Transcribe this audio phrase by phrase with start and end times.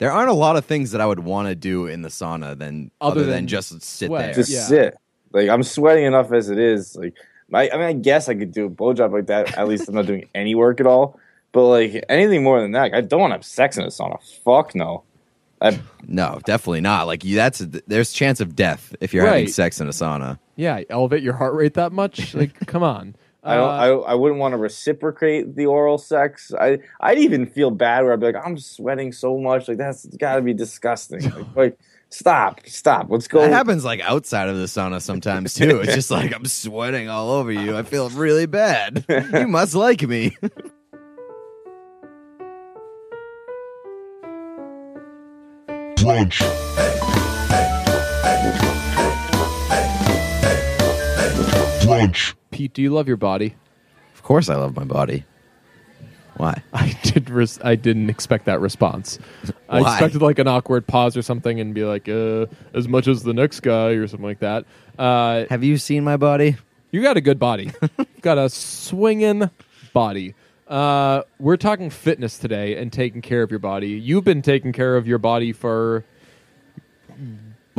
[0.00, 2.58] There aren't a lot of things that I would want to do in the sauna
[2.58, 4.24] than Other other, than, than just sit sweat.
[4.24, 4.34] there.
[4.34, 4.60] Just Yeah.
[4.62, 4.98] sit.
[5.32, 6.96] Like I'm sweating enough as it is.
[6.96, 7.14] Like
[7.52, 9.56] I, I mean, I guess I could do a blowjob like that.
[9.56, 11.20] At least I'm not doing any work at all.
[11.52, 14.18] But like anything more than that, I don't want to have sex in a sauna.
[14.44, 15.02] Fuck no.
[15.60, 17.06] I, no, definitely not.
[17.06, 20.38] Like you, that's there's chance of death if you're having sex in a sauna.
[20.56, 22.34] Yeah, elevate your heart rate that much?
[22.34, 23.14] Like, come on.
[23.42, 23.68] I don't.
[23.68, 26.52] Uh, I, I wouldn't want to reciprocate the oral sex.
[26.58, 29.68] I I'd even feel bad where I'd be like, I'm sweating so much.
[29.68, 31.20] Like that's got to be disgusting.
[31.30, 31.78] Like, like,
[32.10, 33.06] stop, stop.
[33.08, 33.40] Let's go.
[33.40, 35.80] That happens like outside of the sauna sometimes too.
[35.80, 37.76] It's just like I'm sweating all over you.
[37.76, 39.04] I feel really bad.
[39.08, 40.36] You must like me.
[45.96, 47.09] Brunch.
[51.80, 52.34] Brunch.
[52.50, 53.54] Pete, do you love your body?
[54.14, 55.24] Of course, I love my body.
[56.36, 56.62] Why?
[56.72, 57.28] I did.
[57.28, 59.18] Res- I didn't expect that response.
[59.68, 59.92] I Why?
[59.92, 63.34] expected like an awkward pause or something, and be like, uh, "As much as the
[63.34, 64.64] next guy" or something like that.
[64.98, 66.56] Uh, Have you seen my body?
[66.92, 67.70] you got a good body.
[68.20, 69.48] Got a swinging
[69.94, 70.34] body.
[70.68, 73.88] Uh, we're talking fitness today and taking care of your body.
[73.90, 76.04] You've been taking care of your body for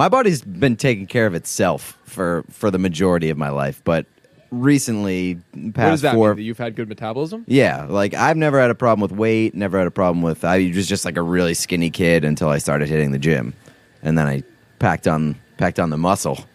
[0.02, 4.08] My body's been taking care of itself for for the majority of my life, but
[4.50, 6.38] recently, past what does that four, mean?
[6.38, 7.46] That you've had good metabolism?
[7.48, 9.54] yeah, like I've never had a problem with weight.
[9.54, 10.44] Never had a problem with.
[10.44, 13.54] I was just like a really skinny kid until I started hitting the gym,
[14.02, 14.42] and then I
[14.80, 16.46] packed on packed on the muscle.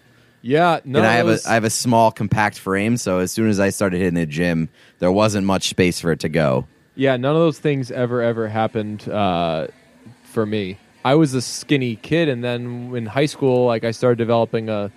[0.42, 0.98] Yeah, no.
[0.98, 3.60] and I have was- a I have a small compact frame, so as soon as
[3.60, 6.66] I started hitting the gym, there wasn't much space for it to go.
[6.96, 9.68] Yeah, none of those things ever ever happened uh,
[10.24, 10.78] for me.
[11.10, 14.90] I was a skinny kid, and then in high school, like I started developing a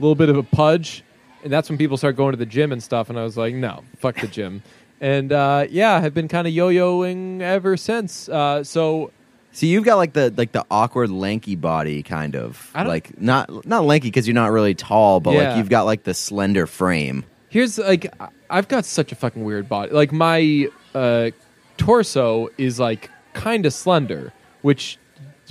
[0.00, 1.04] little bit of a pudge,
[1.44, 3.08] and that's when people start going to the gym and stuff.
[3.10, 4.62] And I was like, no, fuck the gym.
[5.02, 8.28] And uh, yeah, I've been kind of yo-yoing ever since.
[8.28, 9.10] Uh, so
[9.50, 13.20] See, you've got like the like the awkward lanky body kind of I don't- like
[13.20, 15.48] not not lanky because you're not really tall, but Yeah.
[15.48, 17.24] like you've got like the slender frame.
[17.50, 19.90] here's like I- I've got such a fucking weird body.
[19.92, 21.30] Like my uh,
[21.76, 24.98] torso is like kind of slender, which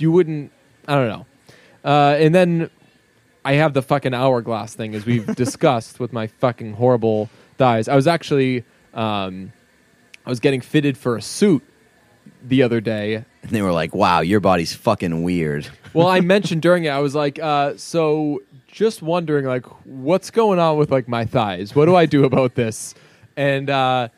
[0.02, 0.52] you wouldn't.
[0.86, 1.26] I don't know.
[1.84, 2.70] Uh, and then
[3.44, 7.88] I have the fucking hourglass thing, as we've discussed with my fucking horrible thighs.
[7.88, 8.64] I was actually
[8.94, 9.52] um,
[10.26, 11.62] I was getting fitted for a suit
[12.44, 16.62] the other day, And they were like, "Wow, your body's fucking weird." well, I mentioned
[16.62, 21.08] during it, I was like, uh, so just wondering, like, what's going on with like
[21.08, 21.74] my thighs?
[21.74, 22.94] What do I do about this?
[23.36, 24.08] And uh,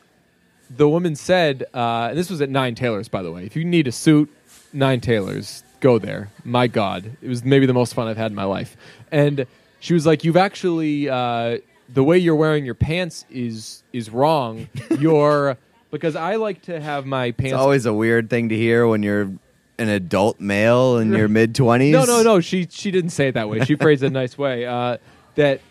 [0.69, 3.45] the woman said, uh, and this was at Nine Tailors, by the way.
[3.45, 4.31] If you need a suit,
[4.73, 6.29] Nine Tailors, go there.
[6.43, 8.75] My God, it was maybe the most fun I've had in my life.
[9.11, 9.45] And
[9.79, 11.59] she was like, you've actually uh,
[11.93, 14.67] the way you're wearing your pants is is wrong.
[14.99, 15.57] You're
[15.91, 17.53] because I like to have my pants.
[17.53, 19.31] It's always a weird thing to hear when you're
[19.77, 21.93] an adult male in your mid twenties.
[21.93, 22.39] No, no, no.
[22.41, 23.63] She she didn't say it that way.
[23.65, 24.65] She phrased it a nice way.
[24.65, 24.97] Uh,
[25.35, 25.61] that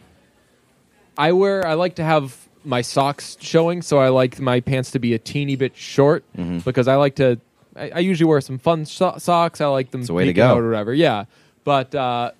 [1.19, 1.66] I wear.
[1.66, 5.19] I like to have my socks showing, so I like my pants to be a
[5.19, 6.59] teeny bit short Mm-hmm.
[6.59, 7.41] because I like to.
[7.76, 9.60] I, I usually wear some fun so- socks.
[9.60, 10.48] I like them It's the way to peeking go.
[10.54, 10.94] out or whatever.
[10.94, 11.24] Yeah,
[11.64, 12.32] but uh,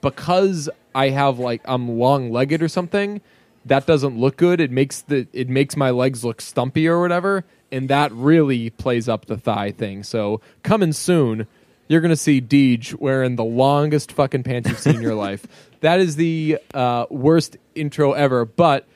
[0.00, 3.20] because I have like I'm long legged or something,
[3.64, 4.60] that doesn't look good.
[4.60, 9.08] It makes the it makes my legs look stumpy or whatever, and that really plays
[9.08, 10.02] up the thigh thing.
[10.02, 11.46] So coming soon,
[11.88, 15.46] you're gonna see Deej wearing the longest fucking pants you've seen in your life.
[15.80, 18.44] That is the uh, worst intro ever.
[18.44, 18.86] But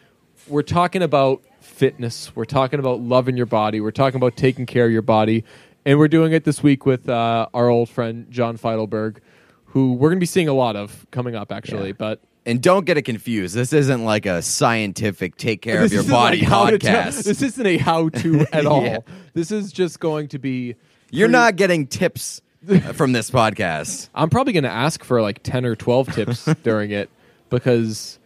[0.46, 2.34] we're talking about fitness.
[2.34, 3.80] We're talking about loving your body.
[3.80, 5.44] We're talking about taking care of your body,
[5.88, 9.22] and we're doing it this week with uh, our old friend John Feidelberg,
[9.64, 11.88] who we're gonna be seeing a lot of coming up actually.
[11.88, 11.94] Yeah.
[11.96, 13.54] But And don't get it confused.
[13.54, 17.24] This isn't like a scientific take care of your body like how to podcast.
[17.24, 18.84] this isn't a how-to at all.
[18.84, 18.98] Yeah.
[19.32, 20.76] This is just going to be.
[21.10, 24.10] You're pretty- not getting tips uh, from this podcast.
[24.14, 27.08] I'm probably going to ask for like ten or twelve tips during it
[27.48, 28.18] because,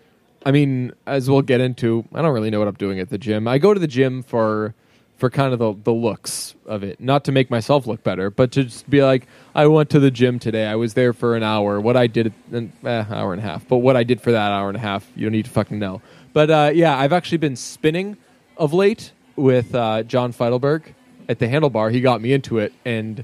[0.44, 3.18] I mean, as we'll get into, I don't really know what I'm doing at the
[3.18, 3.46] gym.
[3.46, 4.74] I go to the gym for
[5.22, 8.50] for kind of the, the looks of it, not to make myself look better, but
[8.50, 10.66] to just be like, I went to the gym today.
[10.66, 11.80] I was there for an hour.
[11.80, 14.50] What I did, an eh, hour and a half, but what I did for that
[14.50, 16.02] hour and a half, you don't need to fucking know.
[16.32, 18.16] But uh, yeah, I've actually been spinning
[18.56, 20.92] of late with uh, John Feidelberg
[21.28, 21.92] at the handlebar.
[21.92, 23.22] He got me into it, and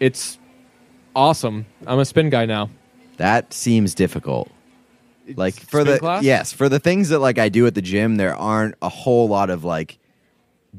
[0.00, 0.38] it's
[1.14, 1.66] awesome.
[1.86, 2.70] I'm a spin guy now.
[3.18, 4.50] That seems difficult.
[5.34, 6.22] Like for spin the class?
[6.22, 9.28] yes, for the things that like I do at the gym, there aren't a whole
[9.28, 9.98] lot of like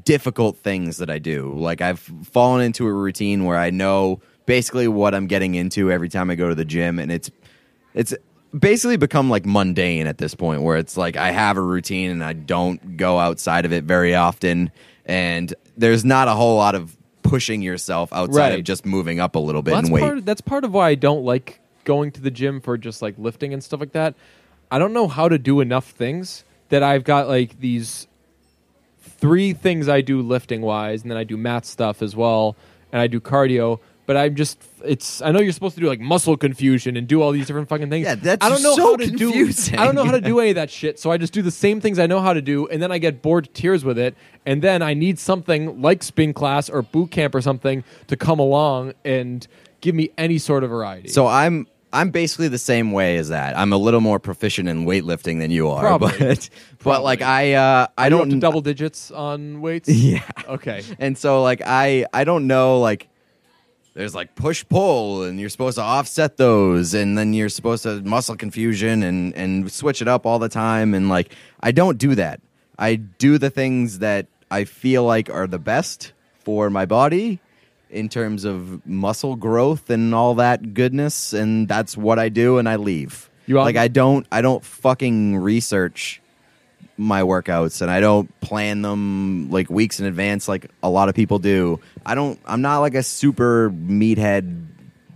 [0.04, 1.52] difficult things that I do.
[1.54, 6.08] Like I've fallen into a routine where I know basically what I'm getting into every
[6.08, 7.30] time I go to the gym and it's
[7.94, 8.14] it's
[8.58, 12.24] basically become like mundane at this point where it's like I have a routine and
[12.24, 14.70] I don't go outside of it very often
[15.04, 18.58] and there's not a whole lot of pushing yourself outside Right.
[18.58, 20.00] of just moving up a little bit Well, that's weight.
[20.00, 20.24] part.
[20.26, 23.52] That's part of why I don't like going to the gym for just like lifting
[23.52, 24.14] and stuff like that.
[24.70, 28.06] I don't know how to do enough things that I've got like these
[29.18, 32.56] three things I do lifting wise, and then I do mat stuff as well,
[32.92, 33.80] and I do cardio.
[34.06, 37.20] But I'm just it's I know you're supposed to do like muscle confusion and do
[37.20, 38.06] all these different fucking things.
[38.06, 39.76] Yeah, that's I don't know so how to confusing.
[39.76, 40.98] do I don't know how to do any of that shit.
[40.98, 42.96] So I just do the same things I know how to do, and then I
[42.96, 44.14] get bored to tears with it.
[44.46, 48.38] And then I need something like spin class or boot camp or something to come
[48.38, 49.46] along and
[49.82, 51.10] give me any sort of variety.
[51.10, 53.56] So I'm I'm basically the same way as that.
[53.56, 56.18] I'm a little more proficient in weightlifting than you are, Probably.
[56.18, 56.50] but
[56.82, 59.88] but like I uh, I Are you up don't to double digits on weights.
[59.92, 60.22] Yeah.
[60.48, 60.82] Okay.
[60.98, 63.08] And so like I I don't know like
[63.94, 68.00] there's like push pull and you're supposed to offset those and then you're supposed to
[68.02, 72.14] muscle confusion and and switch it up all the time and like I don't do
[72.14, 72.40] that.
[72.78, 76.12] I do the things that I feel like are the best
[76.44, 77.40] for my body
[77.90, 82.68] in terms of muscle growth and all that goodness and that's what I do and
[82.68, 83.30] I leave.
[83.46, 86.20] You on- like I don't I don't fucking research
[86.96, 91.14] my workouts and I don't plan them like weeks in advance like a lot of
[91.14, 91.80] people do.
[92.04, 94.66] I don't I'm not like a super meathead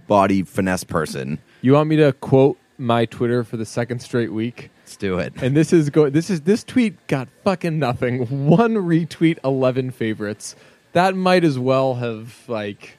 [0.06, 1.38] body finesse person.
[1.60, 4.70] You want me to quote my Twitter for the second straight week?
[4.84, 5.32] Let's do it.
[5.40, 6.10] And this is go.
[6.10, 8.46] This is this tweet got fucking nothing.
[8.48, 10.54] One retweet, eleven favorites.
[10.92, 12.98] That might as well have like.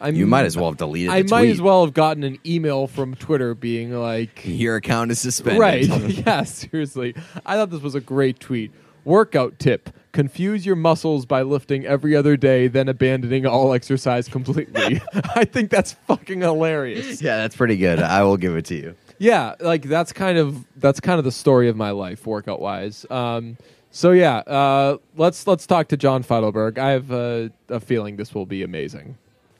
[0.00, 2.86] I You might as well have deleted I might as well have gotten an email
[2.86, 5.58] from Twitter being like, Your account is suspended.
[5.60, 5.84] right?
[6.08, 7.16] yeah, seriously.
[7.44, 8.70] I thought this was a great tweet.
[9.04, 15.00] Workout tip: Confuse your muscles by lifting every other day, then abandoning all exercise completely.
[15.34, 17.20] I think that's fucking hilarious.
[17.20, 17.98] yeah, that's pretty good.
[18.00, 18.94] I will give it to you.
[19.18, 23.04] yeah like that's kind of that's kind of the story of my life workout wise
[23.10, 23.56] um
[23.90, 28.34] so yeah uh let's let's talk to john feidelberg i have a, a feeling this
[28.34, 29.16] will be amazing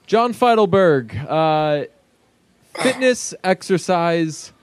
[0.07, 1.83] john feidelberg uh
[2.75, 4.53] fitness exercise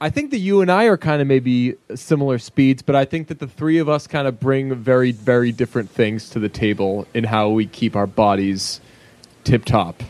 [0.00, 3.28] i think that you and i are kind of maybe similar speeds but i think
[3.28, 7.06] that the three of us kind of bring very very different things to the table
[7.14, 8.80] in how we keep our bodies
[9.44, 10.02] tip top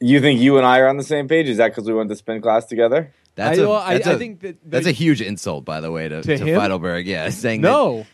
[0.00, 1.48] You think you and I are on the same page?
[1.48, 3.12] Is that because we went to spin class together?
[3.36, 5.80] That's I- a well, I- that's I a- think that- that's a huge insult, by
[5.80, 6.58] the way, to, To to, him?
[6.60, 7.06] Feidelberg.
[7.06, 8.06] Yeah, saying that no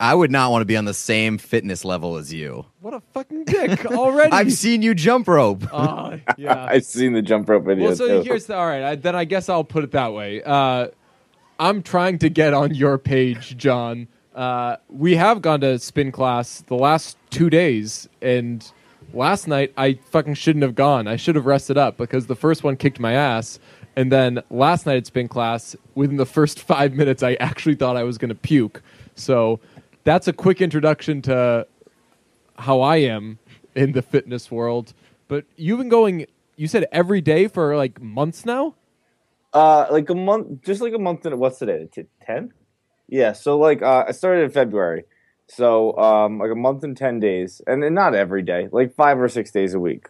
[0.00, 2.66] I would not want to be on the same fitness level as you.
[2.80, 5.64] what a fucking dick already I've seen you jump rope.
[5.72, 6.66] Uh, yeah.
[6.68, 8.22] I've seen the jump rope video well, so too.
[8.22, 8.82] here's the, all right.
[8.82, 10.42] I, then I guess I'll put it that way.
[10.42, 10.88] Uh,
[11.58, 14.08] I'm trying to get on your page, John.
[14.34, 18.70] Uh, we have gone to spin class the last two days, and
[19.12, 21.08] last night I fucking shouldn't have gone.
[21.08, 23.58] I should have rested up because the first one kicked my ass,
[23.98, 27.96] and then last night at spin class, within the first five minutes, I actually thought
[27.96, 28.80] I was going to puke.
[29.16, 29.58] So
[30.04, 31.66] that's a quick introduction to
[32.56, 33.40] how I am
[33.74, 34.94] in the fitness world.
[35.26, 38.76] But you've been going, you said every day for like months now?
[39.52, 41.88] Uh, like a month, just like a month and what's today?
[42.24, 42.52] Ten?
[43.08, 43.32] Yeah.
[43.32, 45.06] So like, uh, I started in February,
[45.48, 49.18] so um, like a month and ten days, and, and not every day, like five
[49.18, 50.06] or six days a week.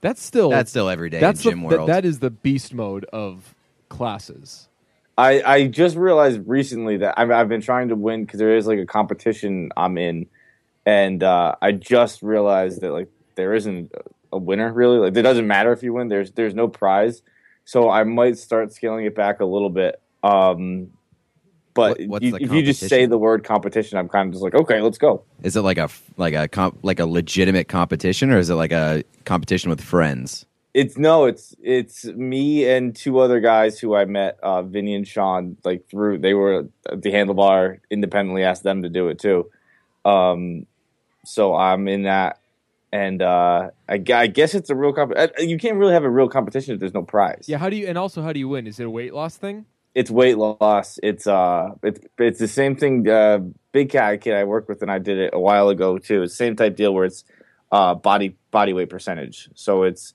[0.00, 1.88] That's still That's still every day that's in the, gym that- world.
[1.88, 3.54] that is the beast mode of
[3.88, 4.68] classes.
[5.16, 8.66] I I just realized recently that I've I've been trying to win because there is
[8.68, 10.26] like a competition I'm in,
[10.86, 13.90] and uh, I just realized that like there isn't
[14.32, 14.98] a winner really.
[14.98, 16.06] Like it doesn't matter if you win.
[16.08, 17.22] There's there's no prize,
[17.64, 20.00] so I might start scaling it back a little bit.
[20.22, 20.92] Um,
[21.78, 24.32] but What- what's you- the if you just say the word competition, I'm kind of
[24.34, 25.22] just like okay, let's go.
[25.42, 28.72] Is it like a like a comp, like a legitimate competition, or is it like
[28.72, 30.44] a competition with friends?
[30.74, 35.06] It's no, it's it's me and two other guys who I met, uh, Vinny and
[35.08, 39.50] Sean, like through they were at the handlebar independently asked them to do it too.
[40.04, 40.66] Um,
[41.24, 42.38] so I'm in that,
[42.92, 45.12] and uh, I, I guess it's a real comp.
[45.16, 47.44] uh, You can't really have a real competition if there's no prize.
[47.48, 48.66] Yeah, how do you and also how do you win?
[48.66, 49.64] Is it a weight loss thing?
[49.98, 50.98] It's weight loss.
[51.02, 53.08] It's uh, it's it's the same thing.
[53.08, 53.40] Uh,
[53.72, 56.22] Big Cat kid I worked with and I did it a while ago too.
[56.22, 57.24] It's same type deal where it's
[57.72, 59.48] uh body body weight percentage.
[59.54, 60.14] So it's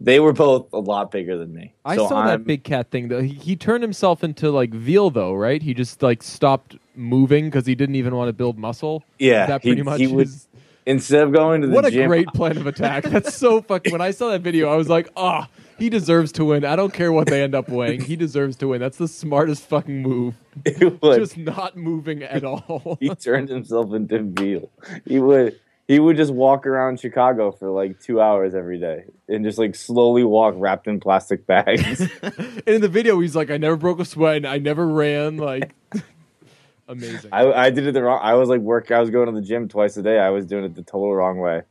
[0.00, 1.72] they were both a lot bigger than me.
[1.84, 3.22] I So saw I'm- that big cat thing though.
[3.22, 5.62] He, he turned himself into like veal though, right?
[5.62, 9.04] He just like stopped moving because he didn't even want to build muscle.
[9.18, 10.48] Yeah, that he- pretty much he his-
[10.84, 13.04] instead of going to the What a great plan of attack.
[13.04, 13.92] That's so fucking.
[13.92, 15.48] When I saw that video, I was like, ah,
[15.82, 16.64] he deserves to win.
[16.64, 18.02] I don't care what they end up weighing.
[18.02, 18.80] He deserves to win.
[18.80, 20.36] That's the smartest fucking move.
[20.64, 21.18] It would.
[21.18, 22.98] Just not moving at all.
[23.00, 24.70] he turned himself into veal.
[25.06, 25.58] He would
[25.88, 29.74] he would just walk around Chicago for like two hours every day and just like
[29.74, 32.08] slowly walk wrapped in plastic bags.
[32.22, 34.36] And in the video, he's like, I never broke a sweat.
[34.36, 35.38] And I never ran.
[35.38, 35.74] Like,
[36.86, 37.30] amazing.
[37.32, 38.20] I, I did it the wrong.
[38.22, 38.92] I was like work.
[38.92, 40.20] I was going to the gym twice a day.
[40.20, 41.62] I was doing it the total wrong way.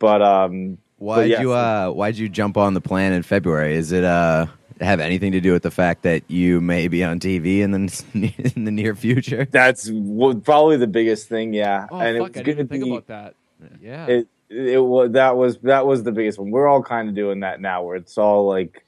[0.00, 3.74] But um, Why'd yeah, you uh why'd you jump on the plan in February?
[3.76, 4.46] Is it uh
[4.80, 8.04] have anything to do with the fact that you may be on TV in the
[8.56, 9.46] in the near future?
[9.50, 11.52] that's w- probably the biggest thing.
[11.54, 12.28] Yeah, Oh and it fuck!
[12.30, 13.34] was I didn't gonna think be- about that.
[13.80, 14.06] Yeah.
[14.06, 16.50] it it was that was that was the biggest one.
[16.50, 18.84] We're all kind of doing that now, where it's all like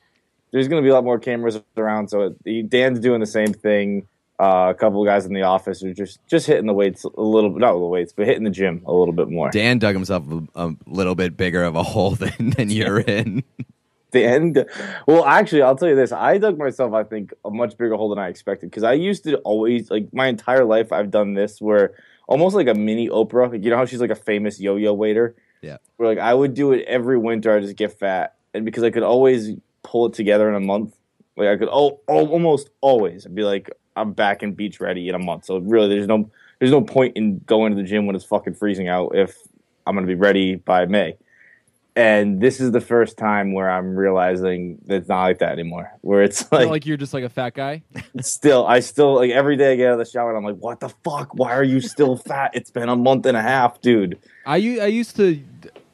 [0.52, 2.08] there's going to be a lot more cameras around.
[2.08, 4.06] So it, Dan's doing the same thing.
[4.38, 7.20] Uh, a couple of guys in the office are just just hitting the weights a
[7.20, 9.50] little bit, not the weights, but hitting the gym a little bit more.
[9.50, 13.42] Dan dug himself a, a little bit bigger of a hole than, than you're in.
[14.12, 14.54] Dan,
[15.06, 18.10] well, actually, I'll tell you this: I dug myself, I think, a much bigger hole
[18.10, 20.92] than I expected because I used to always like my entire life.
[20.92, 21.94] I've done this where
[22.26, 23.50] almost like a mini Oprah.
[23.50, 25.34] Like, you know how she's like a famous yo-yo waiter.
[25.62, 25.78] Yeah.
[25.96, 27.54] Where like I would do it every winter.
[27.56, 29.52] I just get fat, and because I could always
[29.82, 30.94] pull it together in a month,
[31.36, 35.08] like I could oh, oh almost always I'd be like I'm back and beach ready
[35.08, 35.46] in a month.
[35.46, 38.54] So really, there's no there's no point in going to the gym when it's fucking
[38.54, 39.36] freezing out if
[39.86, 41.16] I'm gonna be ready by May.
[41.96, 45.90] And this is the first time where I'm realizing that it's not like that anymore.
[46.02, 47.82] Where it's like, like you're just like a fat guy.
[48.20, 50.62] still, I still like every day I get out of the shower and I'm like,
[50.62, 51.34] what the fuck?
[51.34, 52.50] Why are you still fat?
[52.52, 54.18] It's been a month and a half, dude.
[54.44, 55.42] I used to.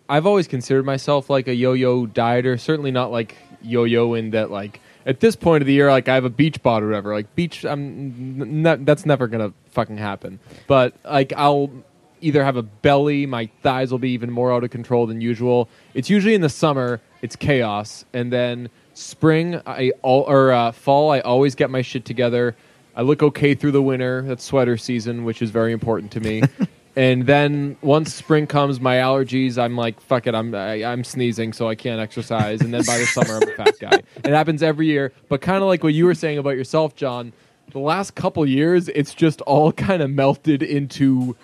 [0.09, 2.59] I've always considered myself like a yo-yo dieter.
[2.59, 6.15] Certainly not like yo-yo in that like at this point of the year, like I
[6.15, 7.15] have a beach bod or whatever.
[7.15, 10.39] Like beach, I'm that's never gonna fucking happen.
[10.67, 11.71] But like I'll
[12.21, 15.69] either have a belly, my thighs will be even more out of control than usual.
[15.95, 21.11] It's usually in the summer, it's chaos, and then spring, I all or uh, fall,
[21.11, 22.57] I always get my shit together.
[22.95, 24.23] I look okay through the winter.
[24.23, 26.43] That's sweater season, which is very important to me.
[26.95, 31.53] and then once spring comes, my allergies, I'm like, fuck it, I'm I, I'm sneezing,
[31.53, 32.61] so I can't exercise.
[32.61, 34.03] And then by the summer, I'm a fat guy.
[34.17, 35.13] It happens every year.
[35.29, 37.33] But kind of like what you were saying about yourself, John.
[37.71, 41.37] The last couple years, it's just all kind of melted into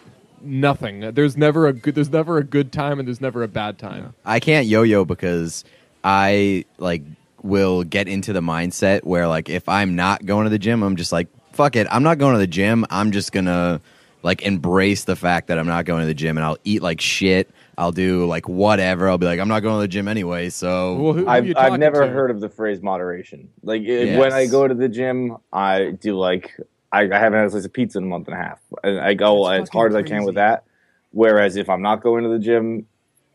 [0.42, 1.14] nothing.
[1.14, 1.94] There's never a good.
[1.94, 4.14] There's never a good time, and there's never a bad time.
[4.26, 5.64] I can't yo-yo because
[6.04, 7.02] I like
[7.42, 10.96] will get into the mindset where like if I'm not going to the gym, I'm
[10.96, 11.86] just like fuck it.
[11.90, 12.84] I'm not going to the gym.
[12.90, 13.80] I'm just gonna
[14.22, 17.00] like embrace the fact that I'm not going to the gym, and I'll eat like
[17.00, 17.50] shit.
[17.76, 19.08] I'll do like whatever.
[19.08, 20.50] I'll be like, I'm not going to the gym anyway.
[20.50, 22.12] So Well, who, who I've, I've never to?
[22.12, 23.48] heard of the phrase moderation.
[23.62, 24.18] Like i- Yes.
[24.18, 26.56] when I go to the gym, I do like
[26.90, 28.98] I, I haven't had a slice of pizza in a month and a half, and
[28.98, 30.64] I go That's as hard as I can with that.
[31.12, 32.86] Whereas if I'm not going to the gym,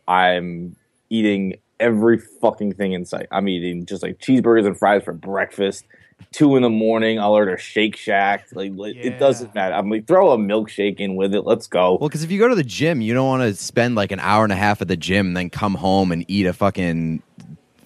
[0.08, 0.76] I'm
[1.10, 3.28] eating every fucking thing in sight.
[3.32, 5.86] I'm eating just like cheeseburgers and fries for breakfast.
[6.32, 8.48] Two in the morning, I'll order Shake Shack.
[8.54, 9.02] Like Yeah.
[9.04, 9.76] it doesn't matter.
[9.76, 11.42] I'm like throw a milkshake in with it.
[11.42, 11.98] Let's go.
[12.00, 14.20] Well, because if you go to the gym, you don't want to spend like an
[14.20, 17.22] hour and a half at the gym, and then come home and eat a fucking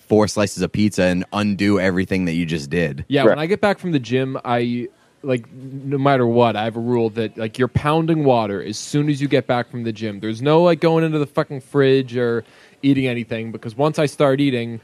[0.08, 3.04] four slices of pizza and undo everything that you just did.
[3.10, 3.30] Yeah, Right.
[3.32, 4.88] when I get back from the gym, I
[5.24, 9.10] like no matter what, I have a rule that like you're pounding water as soon
[9.10, 10.20] as you get back from the gym.
[10.22, 12.46] There's no like going into the fucking fridge or
[12.84, 14.80] eating anything because once I start eating,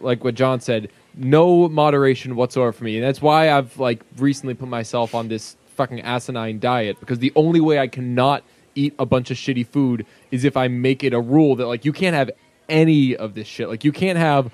[0.00, 2.96] like what John said, no moderation whatsoever for me.
[2.96, 7.32] And that's why I've like recently put myself on this fucking asinine diet because the
[7.36, 8.42] only way I cannot
[8.74, 11.84] eat a bunch of shitty food is if I make it a rule that like
[11.84, 12.30] you can't have
[12.68, 13.68] any of this shit.
[13.68, 14.52] Like you can't have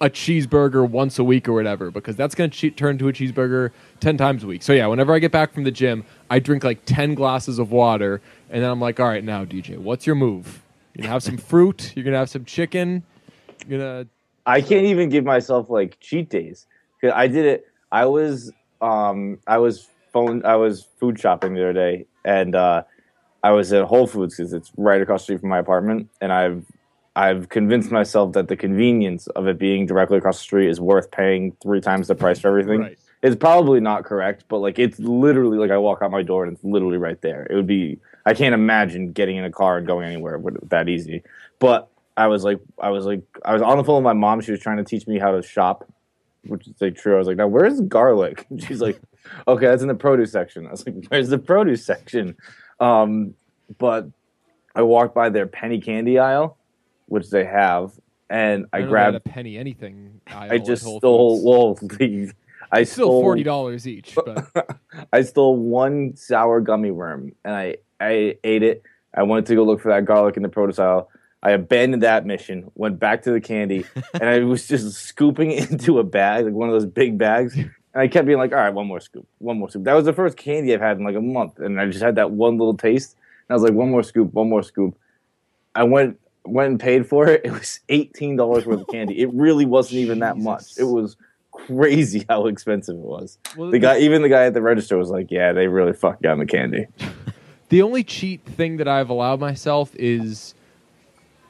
[0.00, 3.12] a cheeseburger once a week or whatever because that's going to che- turn to a
[3.12, 3.70] cheeseburger
[4.00, 4.62] 10 times a week.
[4.62, 7.72] So yeah, whenever I get back from the gym, I drink like 10 glasses of
[7.72, 10.62] water and then I'm like, "All right, now DJ, what's your move?
[10.94, 13.02] You're going to have some fruit, you're going to have some chicken,
[13.66, 14.10] you're going to
[14.48, 16.66] I can't even give myself like cheat days.
[17.02, 17.66] I did it.
[17.92, 18.50] I was
[18.80, 22.82] um I was phone I was food shopping the other day, and uh,
[23.42, 26.32] I was at Whole Foods because it's right across the street from my apartment, and
[26.32, 26.64] I've
[27.14, 31.10] I've convinced myself that the convenience of it being directly across the street is worth
[31.10, 32.80] paying three times the price for everything.
[32.80, 32.98] Right.
[33.22, 36.54] It's probably not correct, but like it's literally like I walk out my door and
[36.54, 37.46] it's literally right there.
[37.50, 40.88] It would be I can't imagine getting in a car and going anywhere with that
[40.88, 41.22] easy.
[41.58, 44.40] But I was like I was like I was on the phone with my mom.
[44.40, 45.90] She was trying to teach me how to shop,
[46.44, 47.14] which is like true.
[47.14, 48.44] I was like, now where's garlic?
[48.58, 49.00] She's like,
[49.46, 50.66] okay, that's in the produce section.
[50.66, 52.36] I was like, where's the produce section?
[52.80, 53.34] Um,
[53.78, 54.08] but
[54.74, 56.58] I walked by their penny candy aisle,
[57.06, 57.92] which they have,
[58.28, 59.16] and I, I, grabbed.
[59.16, 60.20] a penny anything.
[60.26, 61.44] aisle I just stole.
[61.44, 61.78] Well,
[62.72, 64.80] I It's stole forty dollars each, but
[65.12, 68.82] I stole one sour gummy worm and I, I ate it.
[69.14, 71.08] I went to go look for that garlic in the produce aisle.
[71.42, 75.98] I abandoned that mission, went back to the candy, and I was just scooping into
[75.98, 77.56] a bag, like one of those big bags.
[77.56, 79.84] And I kept being like, all right, one more scoop, one more scoop.
[79.84, 81.58] That was the first candy I've had in like a month.
[81.58, 83.16] And I just had that one little taste.
[83.48, 84.96] And I was like, one more scoop, one more scoop.
[85.74, 87.42] I went went and paid for it.
[87.44, 89.20] It was eighteen dollars worth of candy.
[89.20, 90.78] It really wasn't even that much.
[90.78, 91.16] It was
[91.52, 93.38] crazy how expensive it was.
[93.56, 96.26] Well, The guy, even the guy at the register, was like, "Yeah, they really fucked
[96.26, 96.86] on the candy."
[97.70, 100.54] The only cheat thing that I've allowed myself is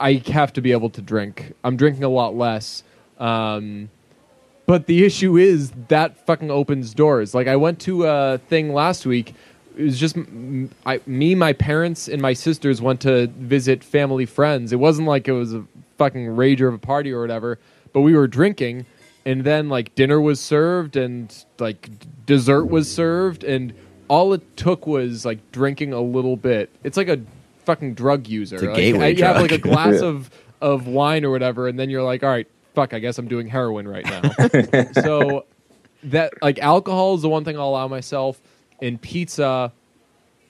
[0.00, 1.52] I have to be able to drink.
[1.64, 2.82] I'm drinking a lot less.
[3.18, 3.90] Um,
[4.66, 7.34] but the issue is that fucking opens doors.
[7.34, 9.34] Like I went to a thing last week.
[9.76, 10.16] It was just
[10.84, 14.72] I, me, my parents, and my sisters went to visit family friends.
[14.72, 15.64] It wasn't like it was a
[15.96, 17.58] fucking rager of a party or whatever.
[17.92, 18.86] But we were drinking,
[19.24, 21.88] and then like dinner was served, and like
[22.26, 23.72] dessert was served, and
[24.08, 26.70] all it took was like drinking a little bit.
[26.82, 27.20] It's like a
[27.68, 28.56] fucking drug user.
[28.56, 30.08] It's a Like, gateway you have like a glass Yeah.
[30.08, 33.28] of of wine or whatever, and then you're like, all right, fuck, I guess I'm
[33.28, 34.82] doing heroin right now.
[35.02, 35.44] so
[36.04, 38.40] that like alcohol is the one thing I'll allow myself.
[38.80, 39.72] In pizza,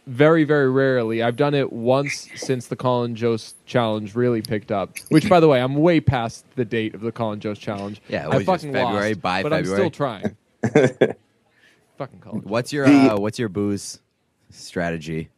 [0.06, 1.22] very very rarely.
[1.22, 4.96] I've done it once since the Colin Jost challenge really picked up.
[5.08, 8.00] Which, by the way, I'm way past the date of the Colin Jost challenge.
[8.08, 10.37] Yeah, it I was just fucking February, lost, by but I'm still trying.
[11.98, 12.42] fucking Colin.
[12.42, 13.98] What's your uh, what's your booze
[14.50, 15.28] strategy?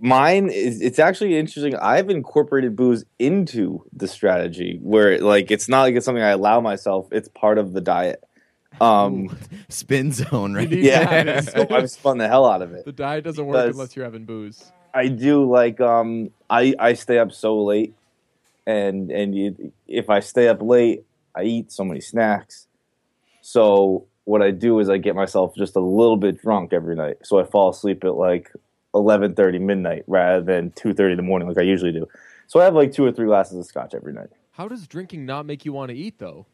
[0.00, 1.76] Mine is it's actually interesting.
[1.76, 6.60] I've incorporated booze into the strategy where like it's not like it's something I allow
[6.60, 7.08] myself.
[7.12, 8.24] It's part of the diet.
[8.80, 9.36] Um,
[9.68, 10.68] Spin zone, right?
[10.68, 12.84] You need to have yeah, so I've spun the hell out of it.
[12.84, 14.72] The diet doesn't work unless you're having booze.
[14.94, 17.94] I do like um I I stay up so late
[18.66, 21.04] and and you, if I stay up late
[21.34, 22.66] I eat so many snacks.
[23.42, 27.18] So what I do is I get myself just a little bit drunk every night.
[27.24, 28.52] So I fall asleep at like
[28.94, 32.06] 11:30 midnight rather than 2:30 in the morning like I usually do.
[32.46, 34.28] So I have like two or three glasses of scotch every night.
[34.52, 36.46] How does drinking not make you want to eat though?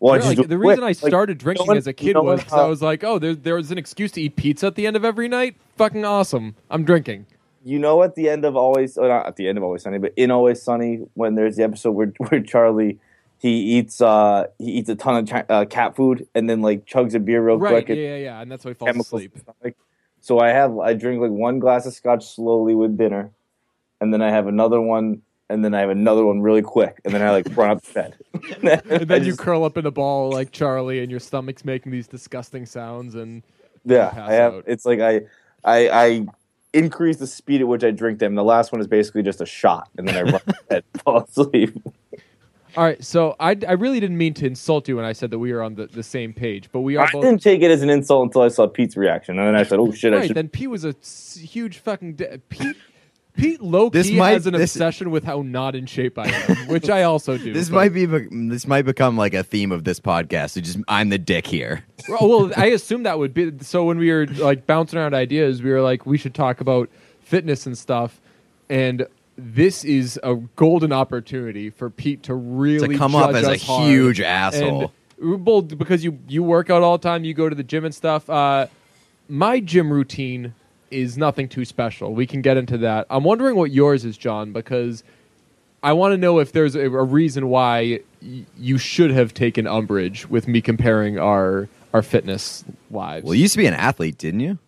[0.00, 0.58] Well, like, the quick.
[0.58, 2.82] reason I Like, started drinking one- as a kid know was what, 'cause I was
[2.82, 5.28] like, oh, there, there was an excuse to eat pizza at the end of every
[5.28, 5.56] night.
[5.76, 6.56] Fucking awesome.
[6.70, 7.26] I'm drinking.
[7.66, 9.96] you know at the end of always or not at the end of always sunny
[9.96, 12.98] but in always sunny when there's the episode where, where charlie
[13.38, 16.84] he eats uh he eats a ton of chi- uh, cat food and then like
[16.84, 17.86] chugs a beer real right.
[17.86, 18.40] quick Yeah, yeah, yeah.
[18.42, 19.34] And that's why he falls asleep.
[20.28, 20.40] In the stomach.
[20.40, 23.30] so i have i drink like one glass of scotch slowly with dinner
[24.00, 27.12] and then i have another one and then i have another one really quick and
[27.14, 28.16] then i like run up to bed
[28.62, 31.92] And then you just- curl up in a ball like Charlie, and your stomach's making
[31.92, 33.14] these disgusting sounds.
[33.14, 33.42] And
[33.84, 34.54] Yeah, I have.
[34.54, 34.64] out.
[34.66, 35.22] It's like I,
[35.64, 36.26] I, I
[36.72, 38.34] increase the speed at which I drink them.
[38.34, 41.02] The last one is basically just a shot, and then I run to bed, and
[41.04, 41.76] fall asleep.
[42.76, 45.38] All right, so I, I really didn't mean to insult you when I said that
[45.38, 47.22] we were on the, the same page, but we are I both.
[47.22, 49.78] didn't take it as an insult until I saw Pete's reaction, and then I said,
[49.78, 50.94] "Oh shit, I should." then Pete was a
[51.38, 52.76] huge fucking de- Pete.
[53.36, 56.28] Pete low This key might- has an this- obsession with how not in shape I
[56.28, 57.52] am, which I also do.
[57.52, 60.56] This but- might be this might become like a theme of this podcast.
[60.56, 61.82] It just I'm the dick here.
[62.08, 63.84] well, well, I assume that would be so.
[63.86, 66.88] When we were like bouncing around ideas, we were like, we should talk about
[67.22, 68.20] fitness and stuff.
[68.70, 69.04] And
[69.36, 73.88] this is a golden opportunity for Pete to really To come judge as a hard.
[73.90, 74.92] huge asshole.
[75.20, 77.84] And, well, because you you work out all the time, you go to the gym
[77.84, 78.28] and stuff.
[78.28, 78.66] Uh,
[79.28, 80.54] my gym routine
[80.90, 82.12] is nothing too special.
[82.14, 83.06] We can get into that.
[83.10, 85.02] I'm wondering what yours is, John, because
[85.82, 89.66] I want to know if there's a, a reason why y- you should have taken
[89.66, 93.24] umbrage with me comparing our our fitness lives.
[93.24, 94.58] Well, you used to be an athlete, didn't you?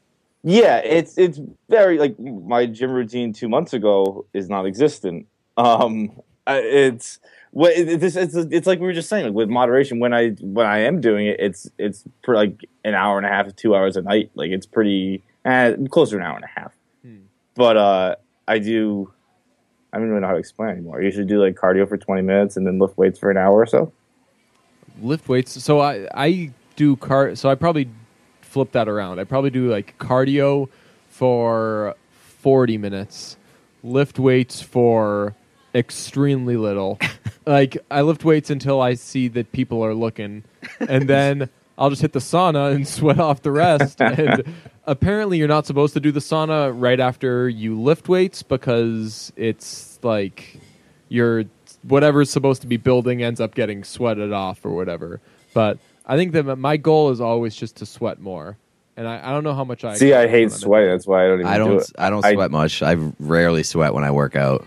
[0.48, 5.26] Yeah, it's it's very like my gym routine two months ago is non-existent.
[5.56, 6.12] Um,
[6.46, 7.18] it's
[7.50, 9.98] what it, it's, it's like we were just saying, like with moderation.
[9.98, 13.28] When I when I am doing it, it's it's for like an hour and a
[13.28, 14.30] half two hours a night.
[14.36, 16.72] Like it's pretty eh, close to an hour and a half.
[17.02, 17.16] Hmm.
[17.56, 18.14] But uh,
[18.46, 19.12] I do.
[19.92, 21.00] I don't even know how to explain anymore.
[21.00, 23.54] I usually do like cardio for twenty minutes and then lift weights for an hour
[23.54, 23.92] or so.
[25.02, 25.60] lift weights.
[25.60, 27.34] So I I do car.
[27.34, 27.88] So I probably
[28.56, 29.18] flip that around.
[29.18, 30.70] I probably do like cardio
[31.10, 31.94] for
[32.38, 33.36] forty minutes,
[33.82, 35.34] lift weights for
[35.74, 36.98] extremely little.
[37.46, 40.42] like I lift weights until I see that people are looking,
[40.80, 44.00] and then I'll just hit the sauna and sweat off the rest.
[44.00, 44.42] and
[44.86, 49.98] apparently, you're not supposed to do the sauna right after you lift weights because it's
[50.02, 50.58] like
[51.10, 51.44] your
[51.82, 55.20] whatever's supposed to be building ends up getting sweated off or whatever.
[55.52, 58.56] But I think that my goal is always just to sweat more,
[58.96, 60.38] and I, I don't know how much I See, I hate sweat.
[60.40, 60.90] I'm in- sweating.
[60.90, 61.80] That's why I don't even I do don't.
[61.80, 61.90] it.
[61.98, 62.82] I don't I- sweat much.
[62.82, 64.64] I rarely sweat when I work out,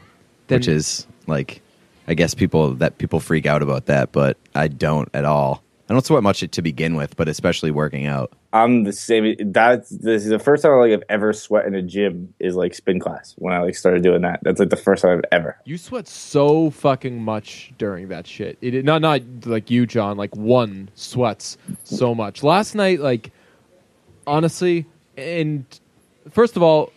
[0.47, 1.61] which is like,
[2.07, 5.63] I guess people that people freak out about that, but I don't at all.
[5.89, 8.31] I don't sweat much to begin with, but especially working out.
[8.51, 9.35] I'm the same.
[9.51, 12.73] That's this is the first time like I've ever sweat in a gym is like
[12.73, 14.39] spin class when I like started doing that.
[14.41, 15.57] That's like the first time I've ever.
[15.65, 18.57] You sweat so fucking much during that shit.
[18.61, 20.17] It not not like you, John.
[20.17, 22.41] Like one sweats so much.
[22.41, 23.31] Last night, like
[24.25, 25.65] honestly, and
[26.31, 26.91] first of all,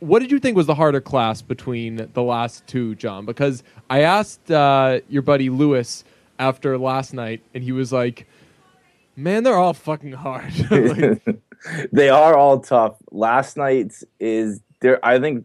[0.00, 3.24] what did you think was the harder class between the last two, John?
[3.24, 6.04] Because I asked uh, your buddy Lewis
[6.38, 8.26] after last night, and he was like,
[9.18, 11.22] "Man, they're all fucking hard." Like,
[11.92, 12.94] they are all tough.
[13.10, 15.04] Last night's is there.
[15.04, 15.44] I think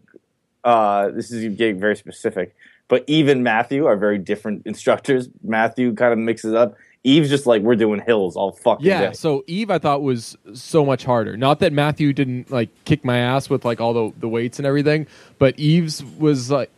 [0.62, 2.54] uh, this is getting very specific.
[2.86, 5.28] But Eve and Matthew are very different instructors.
[5.42, 6.76] Matthew kind of mixes up.
[7.02, 9.12] Eve's just like we're doing hills all fucking Yeah, day.
[9.14, 11.36] so Eve I thought was so much harder.
[11.36, 14.66] Not that Matthew didn't like kick my ass with like all the, the weights and
[14.66, 15.06] everything,
[15.38, 16.70] but Eve's was like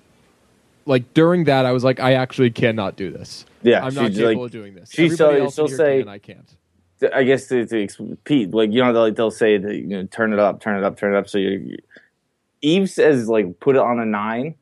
[0.86, 3.44] like during that I was like I actually cannot do this.
[3.62, 4.90] Yeah, I'm not capable like- of doing this.
[4.90, 6.56] she's Everybody so- else she'll say- can, I can't.
[7.14, 10.32] I guess to, to Pete, like you know, they'll, they'll say that you know, turn
[10.32, 11.28] it up, turn it up, turn it up.
[11.28, 11.78] So you, you-
[12.62, 14.54] Eve says like put it on a nine,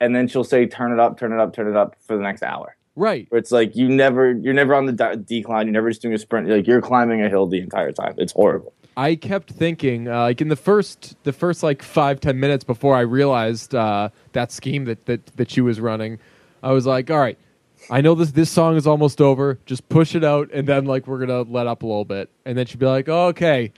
[0.00, 2.22] and then she'll say turn it up, turn it up, turn it up for the
[2.22, 2.76] next hour.
[2.96, 3.26] Right.
[3.30, 5.66] Where it's like you never, you're never on the de- decline.
[5.66, 6.46] You're never just doing a sprint.
[6.48, 8.14] You're like you're climbing a hill the entire time.
[8.18, 8.72] It's horrible.
[8.96, 12.94] I kept thinking, uh, like in the first, the first like five ten minutes before
[12.94, 16.18] I realized uh, that scheme that, that that she was running,
[16.62, 17.38] I was like, all right,
[17.90, 19.58] I know this this song is almost over.
[19.66, 22.56] Just push it out, and then like we're gonna let up a little bit, and
[22.56, 23.72] then she'd be like, oh, okay,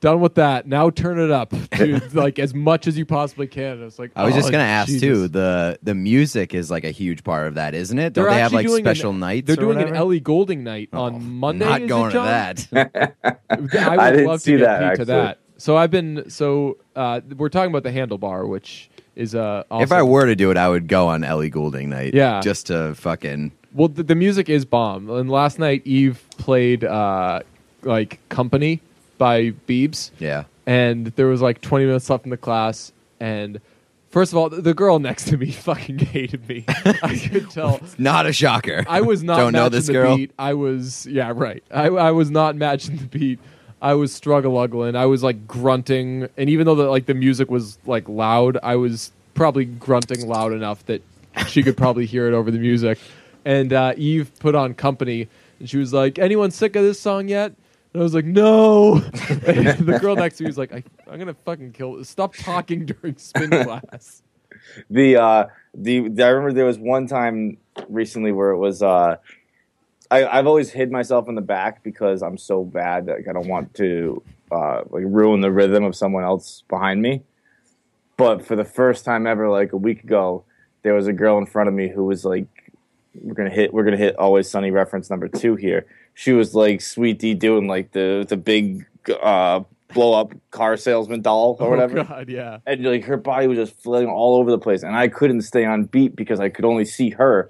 [0.00, 0.66] done with that.
[0.66, 3.72] Now turn it up to like as much as you possibly can.
[3.72, 5.00] And it's like I was oh, just gonna ask Jesus.
[5.00, 5.28] too.
[5.28, 8.12] The the music is like a huge part of that, isn't it?
[8.12, 9.46] Don't They're they have like special an, nights?
[9.46, 9.94] They're or doing an?
[9.96, 11.64] Ellie Goulding night Oh, on Monday.
[11.64, 13.16] Not is going it, to that.
[13.50, 15.38] I would I love see to get that, Pete to that.
[15.58, 20.02] So I've been so uh, we're talking about the handlebar, which is uh, if I
[20.02, 22.14] were to do it, I would go on Ellie Goulding night.
[22.14, 22.40] Yeah.
[22.40, 23.50] just to fucking.
[23.74, 25.10] well, the, the music is bomb.
[25.10, 27.40] And last night Eve played uh,
[27.82, 28.80] like Company
[29.18, 33.60] by Beebs, Yeah, and there was like 20 minutes left in the class, and.
[34.08, 36.64] First of all, the girl next to me fucking hated me.
[36.68, 37.80] I could tell.
[37.98, 38.82] not a shocker.
[38.88, 40.16] I was not Don't know this the girl.
[40.16, 40.30] beat.
[40.38, 41.62] I was yeah, right.
[41.70, 43.38] I, I was not matching the beat.
[43.80, 44.96] I was struggle uggling.
[44.96, 48.76] I was like grunting, and even though the like the music was like loud, I
[48.76, 51.02] was probably grunting loud enough that
[51.48, 52.98] she could probably hear it over the music.
[53.44, 55.28] And uh, Eve put on company,
[55.60, 57.52] and she was like, "Anyone sick of this song yet?"
[57.92, 58.98] And I was like, "No."
[59.46, 62.02] The girl next to me was like, I, "I'm gonna fucking kill.
[62.04, 64.22] Stop talking during spin class."
[64.90, 67.58] the uh the I remember there was one time
[67.88, 69.16] recently where it was uh
[70.10, 73.48] I, I've always hid myself in the back because I'm so bad like I don't
[73.48, 77.22] want to uh like ruin the rhythm of someone else behind me.
[78.16, 80.44] But for the first time ever, like a week ago,
[80.82, 82.46] there was a girl in front of me who was like
[83.14, 85.86] we're gonna hit we're gonna hit always sunny reference number two here.
[86.14, 88.86] She was like sweet Dee doing like the the big
[89.22, 89.60] uh
[89.92, 92.58] blow up car salesman doll or whatever Oh God, yeah.
[92.66, 95.64] and like her body was just flailing all over the place, and I couldn't stay
[95.64, 97.48] on beat because I could only see her.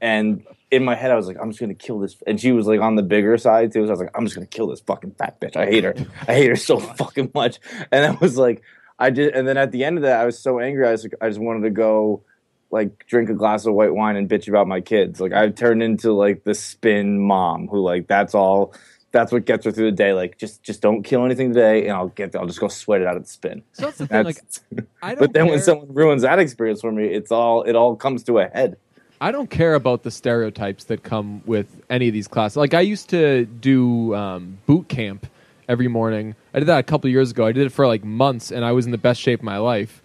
[0.00, 2.66] And in my head, I was like, "I'm just gonna kill this," and she was
[2.66, 3.84] like on the bigger side too.
[3.84, 5.54] So I was like, "I'm just gonna kill this fucking fat bitch.
[5.54, 5.94] I hate her.
[6.26, 7.60] I hate her so fucking much."
[7.92, 8.62] And I was like,
[8.98, 10.88] I did, and then at the end of that, I was so angry.
[10.88, 12.24] I was like, I just wanted to go.
[12.70, 15.20] Like drink a glass of white wine and bitch about my kids.
[15.20, 18.72] Like I turned into like the spin mom who like that's all
[19.12, 20.14] that's what gets her through the day.
[20.14, 23.06] Like just just don't kill anything today, and I'll get I'll just go sweat it
[23.06, 23.62] out at the spin.
[23.74, 24.24] So that's the thing.
[24.24, 24.38] Like,
[25.02, 25.18] I don't.
[25.18, 28.38] but then when someone ruins that experience for me, it's all it all comes to
[28.38, 28.78] a head.
[29.22, 32.56] I don't care about the stereotypes that come with any of these classes.
[32.56, 35.28] Like I used to do um, boot camp
[35.68, 36.34] every morning.
[36.52, 37.46] I did that a couple years ago.
[37.46, 39.58] I did it for like months, and I was in the best shape of my
[39.58, 40.02] life.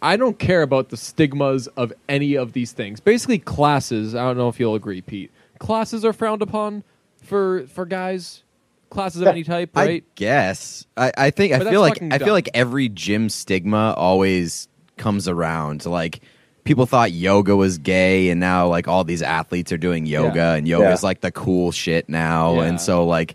[0.00, 3.00] I don't care about the stigmas of any of these things.
[3.00, 4.14] Basically, classes.
[4.14, 5.32] I don't know if you'll agree, Pete.
[5.58, 6.84] Classes are frowned upon
[7.24, 8.44] for for guys.
[8.88, 10.04] Classes of any type, I right?
[10.14, 10.86] guess.
[10.96, 11.54] I, I think.
[11.54, 12.00] I feel like.
[12.00, 15.86] I feel like every gym stigma always comes around.
[15.86, 16.20] Like
[16.64, 20.54] people thought yoga was gay, and now like all these athletes are doing yoga, Yeah.
[20.54, 21.06] and yoga is Yeah.
[21.06, 22.56] like the cool shit now.
[22.56, 22.62] Yeah.
[22.64, 23.34] And so like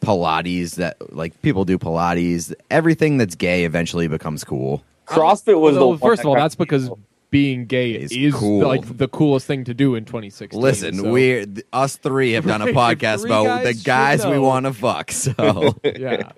[0.00, 2.52] Pilates, that like people do Pilates.
[2.70, 4.82] Everything that's gay eventually becomes cool.
[5.06, 6.90] CrossFit was Although, the one first of all, that's because
[7.30, 8.66] being gay Is is, cool.
[8.66, 10.60] like the coolest thing to do in 2016.
[10.60, 14.38] Listen, so- we're us three have done a podcast three about guys the guys we
[14.38, 15.10] want to fuck.
[15.10, 16.30] So yeah.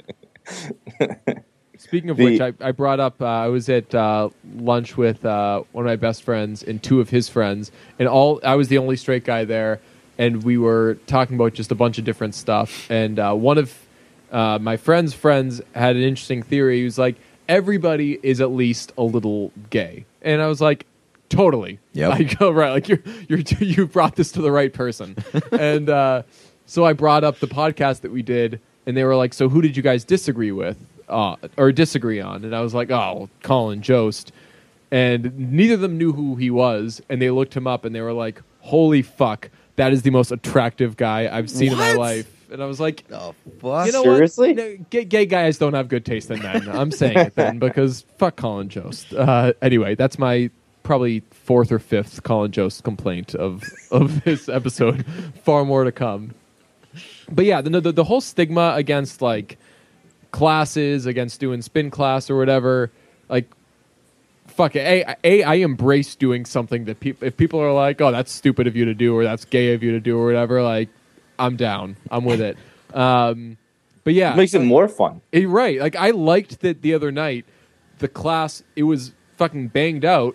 [1.79, 3.21] Speaking of The- which, I, I brought up.
[3.21, 7.01] Uh, I was at uh, lunch with uh, one of my best friends and two
[7.01, 9.81] of his friends, and all I was the only straight guy there,
[10.19, 12.91] and we were talking about just a bunch of different stuff.
[12.91, 13.75] And uh, one of
[14.31, 16.79] uh, my friend's friends had an interesting theory.
[16.79, 17.17] He was like,
[17.49, 20.87] "Everybody is at least a little gay," and I was like,
[21.29, 22.11] "Totally." Yep.
[22.11, 22.71] Like, oh, right.
[22.71, 25.17] Like you're you're you brought this to the right person,
[25.53, 26.23] and uh,
[26.67, 29.63] so I brought up the podcast that we did, and they were like, "So who
[29.63, 30.77] did you guys disagree with,
[31.09, 34.33] uh, or disagree on?" And I was like, "Oh, Colin Jost,"
[34.91, 38.01] and neither of them knew who he was, and they looked him up, and they
[38.01, 41.99] were like, "Holy fuck, that is the most attractive guy I've seen in my What?
[41.99, 43.87] life." And I was like, oh, fuck.
[43.87, 44.49] you know Seriously?
[44.51, 44.57] what?
[44.57, 46.69] No, gay, gay guys don't have good taste in men.
[46.69, 49.13] I'm saying it then because fuck Colin Jost.
[49.13, 50.49] Uh, anyway, that's my
[50.85, 55.05] probably fourth or fifth Colin Jost complaint of of this episode.
[55.43, 56.35] Far more to come.
[57.29, 59.59] But yeah, the, the the whole stigma against like
[60.31, 62.93] classes, against doing spin class or whatever,
[63.29, 63.51] like
[64.57, 64.81] fuck it.
[64.81, 68.67] A, a I embrace doing something that people if people are like, oh, that's stupid
[68.67, 70.63] of you to do, or that's gay of you to do, or whatever.
[70.63, 70.89] Like,
[71.39, 71.97] I'm down.
[72.11, 72.57] I'm with it.
[72.95, 73.59] Um,
[74.05, 75.21] but yeah, It makes it more fun.
[75.33, 75.79] Eh, right.
[75.79, 77.45] Like I liked that the other night,
[77.99, 80.35] the class it was fucking banged out.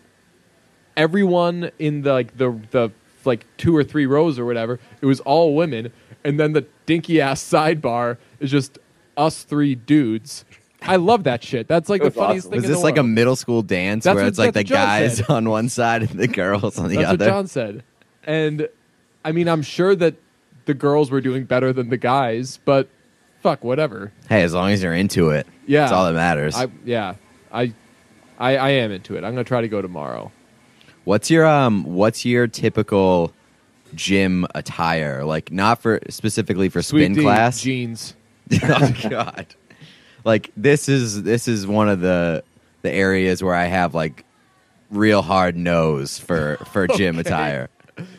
[0.97, 2.91] Everyone in the like the the
[3.25, 5.91] like two or three rows or whatever, it was all women,
[6.23, 8.77] and then the dinky ass sidebar is just
[9.17, 10.43] us three dudes.
[10.81, 11.67] I love that shit.
[11.67, 12.51] That's like It the funniest awesome.
[12.51, 12.57] thing.
[12.57, 14.63] Was in this the like a middle school dance That's where what- it's like the
[14.63, 15.29] guys said.
[15.29, 17.25] on one side and the girls on the That's other?
[17.25, 17.83] what John said.
[18.23, 18.67] And
[19.23, 20.15] I mean, I'm sure that
[20.65, 22.87] the girls were doing better than the guys, but
[23.41, 24.11] fuck, whatever.
[24.29, 25.81] Hey, as long as you're into it, Yeah.
[25.81, 26.55] that's all that matters.
[26.55, 27.15] I yeah,
[27.51, 27.73] I
[28.39, 29.23] I, I am into it.
[29.23, 30.31] I'm gonna try to go tomorrow.
[31.03, 31.83] What's your um?
[31.83, 33.33] What's your typical
[33.95, 35.23] gym attire?
[35.25, 37.61] Like not for specifically for Sweet spin D, class.
[37.61, 38.15] jeans.
[38.63, 39.45] oh God!
[40.23, 42.43] Like this is this is one of the
[42.81, 44.23] the areas where I have like
[44.89, 47.29] real hard nose for for gym Okay.
[47.29, 47.69] attire.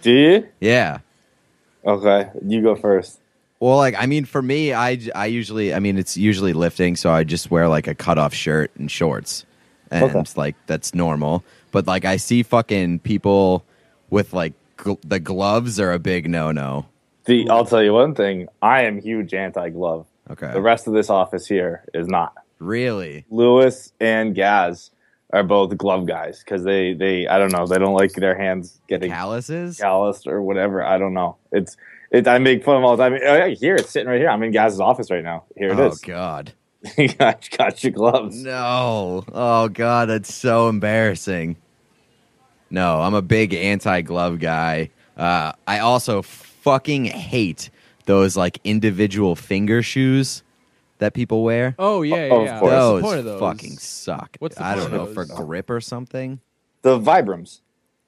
[0.02, 0.48] Do you?
[0.60, 0.98] Yeah.
[1.84, 3.18] Okay, you go first.
[3.60, 7.10] Well, like I mean, for me, I I usually I mean it's usually lifting, so
[7.10, 9.44] I just wear like a cutoff shirt and shorts,
[9.90, 10.22] and Okay.
[10.36, 11.44] like that's normal.
[11.70, 13.64] But like I see fucking people
[14.10, 16.86] with like gl- the gloves are a big no no.
[17.24, 18.48] The I'll tell you one thing.
[18.60, 20.06] I am huge anti-glove.
[20.30, 22.32] Okay, The rest of this office here is not.
[22.58, 23.24] really?
[23.30, 24.90] Lewis and Gaz
[25.32, 28.80] are both glove guys because they they I don't know they don't like their hands
[28.88, 29.78] getting Calluses?
[29.80, 30.82] calloused or whatever.
[30.84, 31.36] I don't know.
[31.50, 31.76] It's
[32.10, 32.28] it.
[32.28, 33.14] I make fun of all the time.
[33.14, 34.28] Oh, yeah, here it's sitting right here.
[34.28, 35.44] I'm in Gaz's office right now.
[35.56, 35.98] Here it oh is.
[36.00, 36.52] God!
[36.98, 38.42] you got, got your gloves.
[38.42, 39.24] No!
[39.32, 40.08] Oh God!
[40.10, 41.56] That's so embarrassing.
[42.70, 44.90] No, I'm a big anti-glove guy.
[45.16, 47.70] Uh, I also fucking hate
[48.06, 50.42] those like individual finger shoes
[50.98, 51.74] that people wear.
[51.78, 52.34] Oh yeah, yeah.
[52.34, 52.60] Of yeah.
[52.60, 52.70] course.
[52.70, 53.40] What's those, the point of those?
[53.40, 54.36] fucking suck.
[54.38, 55.36] What's the I don't point know of for those?
[55.36, 56.40] grip or something.
[56.82, 57.60] The Vibrams.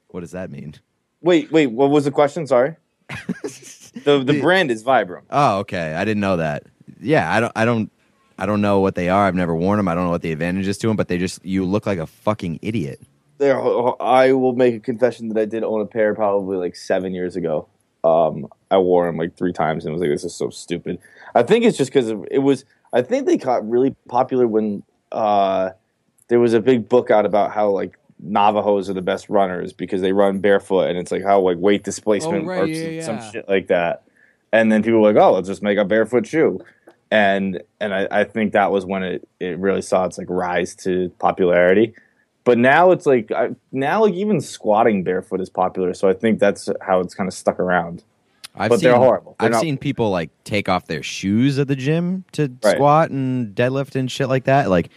[0.09, 0.75] What does that mean?
[1.21, 1.67] Wait, wait.
[1.67, 2.47] What was the question?
[2.47, 2.75] Sorry.
[3.43, 5.23] the the The- brand is Vibram.
[5.29, 5.93] Oh, okay.
[5.93, 6.63] I didn't know that.
[7.01, 7.51] Yeah, I don't.
[7.55, 7.91] I don't.
[8.37, 9.27] I don't know what they are.
[9.27, 9.87] I've never worn them.
[9.87, 10.97] I don't know what the advantage is to them.
[10.97, 13.01] But they just you look like a fucking idiot.
[13.37, 13.59] There,
[14.01, 17.35] I will make a confession that I did own a pair probably like seven years
[17.35, 17.67] ago.
[18.05, 20.99] Um, I wore them like three times and was like, "This is so stupid."
[21.33, 22.65] I think it's just because it was.
[22.93, 25.71] I think they got really popular when uh,
[26.27, 30.01] there was a big book out about how like Navajos are the best runners because
[30.01, 33.03] they run barefoot and it's like how like weight displacement Oh, right, works yeah, and
[33.03, 34.03] some shit like that.
[34.53, 36.59] And then people were like, "Oh, let's just make a barefoot shoe."
[37.11, 40.75] And and I, I think that was when it, it really saw its like rise
[40.77, 41.93] to popularity.
[42.45, 46.39] But now it's like I, now like even squatting barefoot is popular, so I think
[46.39, 48.03] that's how it's kind of stuck around.
[48.55, 49.35] I've But seen, they're horrible.
[49.39, 52.75] They're I've not- seen people like take off their shoes at the gym to Right.
[52.75, 54.69] squat and deadlift and shit like that.
[54.69, 54.89] Like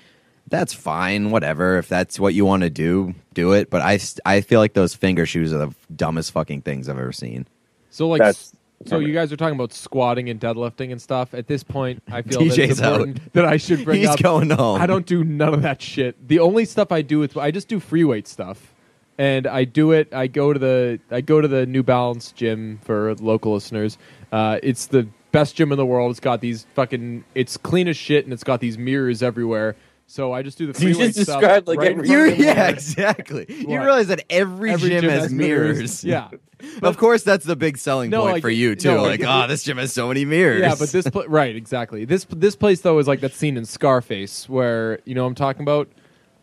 [0.47, 1.79] that's fine, whatever.
[1.79, 3.69] If that's what you want to do, do it.
[3.71, 7.13] But i i feel like those finger shoes are the dumbest fucking things I've ever
[7.13, 7.47] seen.
[7.91, 8.53] So like, That's-
[8.87, 11.35] so you guys are talking about squatting and deadlifting and stuff.
[11.35, 14.21] At this point, I feel that it's important that I should bring He's up.
[14.21, 14.81] going home.
[14.81, 16.29] I don't do none of that shit.
[16.29, 18.75] The only stuff I do is I just do free weight stuff,
[19.19, 20.13] and I do it.
[20.15, 23.99] I go to the I go to the New Balance gym for local listeners.
[24.31, 26.11] Uh, it's the best gym in the world.
[26.11, 27.25] It's got these fucking.
[27.35, 29.77] It's clean as shit, and it's got these mirrors everywhere.
[30.11, 31.41] So I just do the free You weight just stuff.
[31.41, 33.45] described, like, right every- You, yeah, exactly.
[33.49, 36.03] You realize that every, Every gym, has, mirrors.
[36.05, 36.31] Yeah.
[36.83, 38.89] of course, that's the big selling No, point like, for you too.
[38.95, 40.63] no, like, like- oh, this gym has so many mirrors.
[40.63, 42.07] Yeah, but this pla- right exactly.
[42.07, 45.35] This this place though is like that scene in Scarface where you know what I'm
[45.37, 45.89] talking about,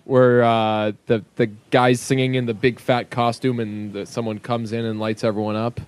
[0.06, 4.72] where uh, the the guy's singing in the big fat costume and the, someone comes
[4.72, 5.82] in and lights everyone up.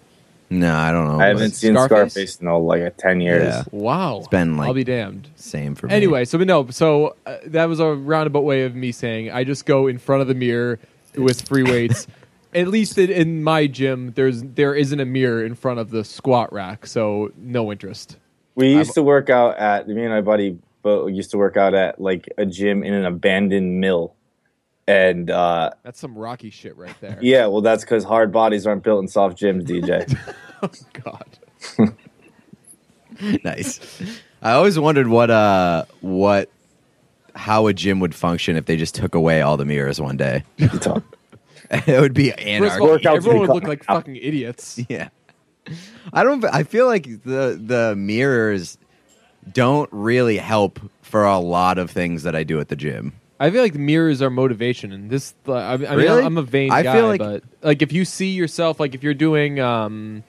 [0.50, 1.20] No, I don't know.
[1.20, 2.14] I haven't seen Scarface?
[2.14, 3.44] Scarface, in all, like a ten years.
[3.54, 3.64] Yeah.
[3.72, 5.30] Wow, It's been, like- I'll be damned.
[5.36, 5.94] Same for me.
[5.94, 9.44] Anyway, so but no, so uh, that was a roundabout way of me saying I
[9.44, 10.80] just go in front of the mirror
[11.16, 12.08] with free weights.
[12.54, 16.04] At least in, in my gym, there's there isn't a mirror in front of the
[16.04, 18.18] squat rack, so no interest.
[18.56, 21.74] We used to work out at me and my buddy Bo used to work out
[21.76, 24.16] at like a gym in an abandoned mill,
[24.88, 27.18] and uh, That's some rocky shit right there.
[27.22, 30.18] yeah, well, that's because hard bodies aren't built in soft gyms, DJ.
[30.64, 30.72] Oh
[31.04, 31.94] God.
[33.44, 34.02] nice.
[34.42, 36.50] I always wondered what uh what
[37.36, 40.44] how a gym would function if they just took away all the mirrors one day.
[41.70, 42.76] It would be First anarchy.
[42.78, 44.80] of all, everyone would look like fucking idiots.
[44.88, 45.10] Yeah.
[46.14, 48.78] I don't I feel like the the mirrors
[49.52, 53.14] don't really help for a lot of things that I do at the gym.
[53.40, 55.36] I feel like mirrors are motivation, and this.
[55.48, 56.24] uh, I, I mean, Really?
[56.24, 59.04] I'm a vain I guy, feel like- but like if you see yourself, like if
[59.04, 60.24] you're doing, um,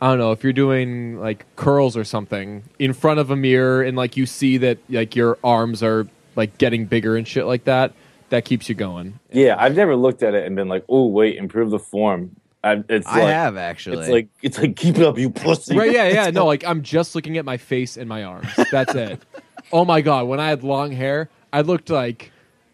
[0.00, 3.82] I don't know, if you're doing like curls or something in front of a mirror,
[3.82, 7.64] and like you see that like your arms are like getting bigger and shit like
[7.64, 7.92] that,
[8.30, 9.20] that keeps you going.
[9.30, 12.82] Yeah, I've never looked at it and been like, "Oh, wait, improve the form." I,
[12.88, 13.98] it's I like, have actually.
[13.98, 15.76] It's like it's like keep it up, you pussy.
[15.76, 15.92] Right?
[15.92, 16.30] Yeah, yeah.
[16.32, 18.48] No, like I'm just looking at my face and my arms.
[18.72, 19.20] That's it.
[19.72, 22.32] oh my god, when I had long hair, I looked like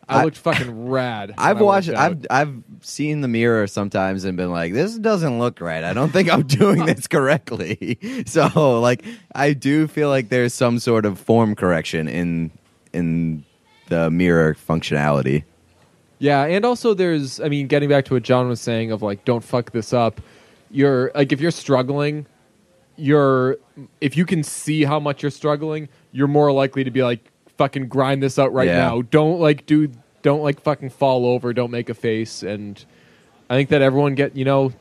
[0.09, 1.35] I, I- looked fucking rad.
[1.39, 1.91] I've watched.
[1.91, 5.85] I've I've seen the mirror sometimes and been like, "This doesn't look right.
[5.85, 10.79] I don't think I'm doing this correctly." So, like, I do feel like there's some
[10.79, 12.51] sort of form correction in
[12.93, 13.45] in
[13.89, 15.45] the mirror functionality.
[16.21, 19.25] Yeah, and also there's I mean, getting back to what John was saying of like
[19.25, 20.21] don't fuck this up.
[20.71, 22.27] You're like if you're struggling,
[22.97, 23.57] you're
[24.01, 27.21] if you can see how much you're struggling, you're more likely to be like
[27.59, 28.79] fucking grind this out right Yeah.
[28.79, 29.03] now.
[29.03, 29.91] Don't like do
[30.23, 32.83] don't like fucking fall over, don't make a face and
[33.51, 34.73] I think that everyone get, you know,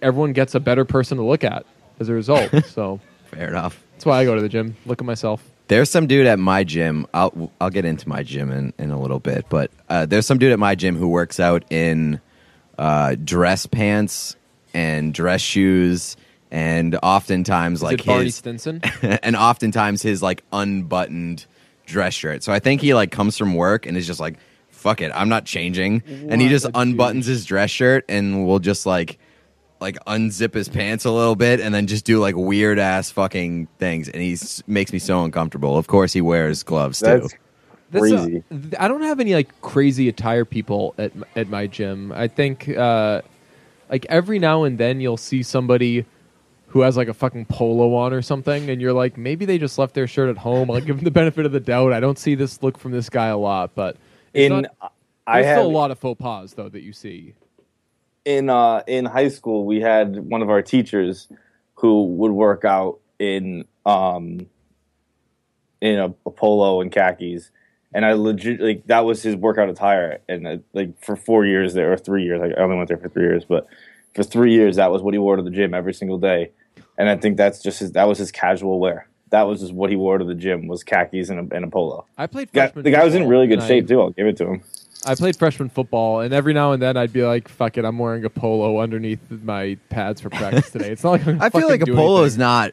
[0.00, 1.66] everyone gets a better person to look at
[2.00, 2.50] as a result.
[2.66, 3.82] so Fair enough.
[3.92, 5.42] that's why I go to the gym, look at myself.
[5.68, 7.06] There's some dude at my gym.
[7.12, 10.38] I'll I'll get into my gym in, in a little bit, but uh, there's some
[10.38, 12.20] dude at my gym who works out in
[12.78, 14.36] uh, dress pants
[14.72, 16.16] and dress shoes,
[16.52, 18.80] and oftentimes Is like it Barney Stinson?
[19.02, 21.46] and oftentimes his like unbuttoned
[21.86, 22.42] dress shirt.
[22.42, 24.36] So I think he like comes from work and is just like,
[24.70, 27.26] "Fuck it, I'm not changing," and he just unbuttons douche.
[27.26, 29.18] his dress shirt and will just like
[29.80, 33.68] like unzip his pants a little bit and then just do like weird ass fucking
[33.78, 35.76] things and he makes me so uncomfortable.
[35.76, 37.06] Of course he wears gloves too.
[37.06, 37.34] That's
[37.90, 38.42] That's crazy.
[38.50, 42.10] th- I don't have any like crazy attire people at at my gym.
[42.12, 43.22] I think uh,
[43.90, 46.06] like every now and then you'll see somebody
[46.76, 49.78] who has like a fucking polo on or something, and you're like, maybe they just
[49.78, 50.70] left their shirt at home.
[50.70, 51.94] I'll give them the benefit of the doubt.
[51.94, 53.96] I don't see this look from this guy a lot, but
[54.34, 54.92] in not,
[55.26, 57.32] I there's have still a lot of faux pas though that you see.
[58.26, 61.28] in uh in high school we had one of our teachers
[61.76, 64.46] who would work out in um
[65.80, 67.50] in a, a polo and khakis
[67.94, 71.72] and i legit like that was his workout attire and uh, like for four years
[71.72, 73.66] there or three years like, i only went there for three years but
[74.14, 76.50] for three years that was what he wore to the gym every single day
[76.98, 79.90] and i think that's just his that was his casual wear that was just what
[79.90, 82.68] he wore to the gym was khakis and a, and a polo I played Guy-
[82.74, 84.62] the guy was in really good and I- shape too i'll give it to him
[85.04, 87.96] I played freshman football, and every now and then I'd be like, "Fuck it, I'm
[87.96, 91.68] wearing a polo underneath my pads for practice today." It's not like I'm I feel
[91.68, 92.26] like a polo anything.
[92.26, 92.72] is not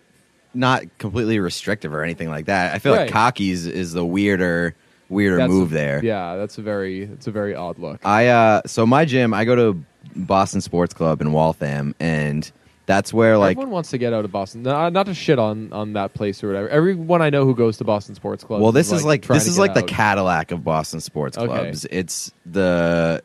[0.55, 2.73] not completely restrictive or anything like that.
[2.73, 3.01] I feel Right.
[3.01, 4.73] like khakis is the weirder
[5.09, 6.01] weirder That's- move there.
[6.03, 8.03] Yeah, that's a very it's a very odd look.
[8.03, 9.83] I uh so my gym, I go to
[10.15, 12.49] Boston Sports Club in Waltham and
[12.85, 14.63] that's where like Everyone wants to get out of Boston.
[14.63, 16.67] No, not to shit on on that place or whatever.
[16.69, 18.61] Everyone I know who goes to Boston Sports Club.
[18.61, 19.83] well this is like trying this is get like the.
[19.83, 21.47] Cadillac of Boston sports Okay.
[21.47, 21.85] clubs.
[21.89, 23.23] It's the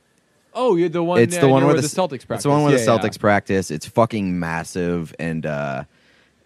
[0.54, 1.20] Oh, you're the one.
[1.20, 2.30] it's uh, the one near where the, Celtics practice.
[2.30, 2.98] It's the one where Yeah, the yeah.
[2.98, 3.70] Celtics practice.
[3.70, 5.84] It's fucking massive and uh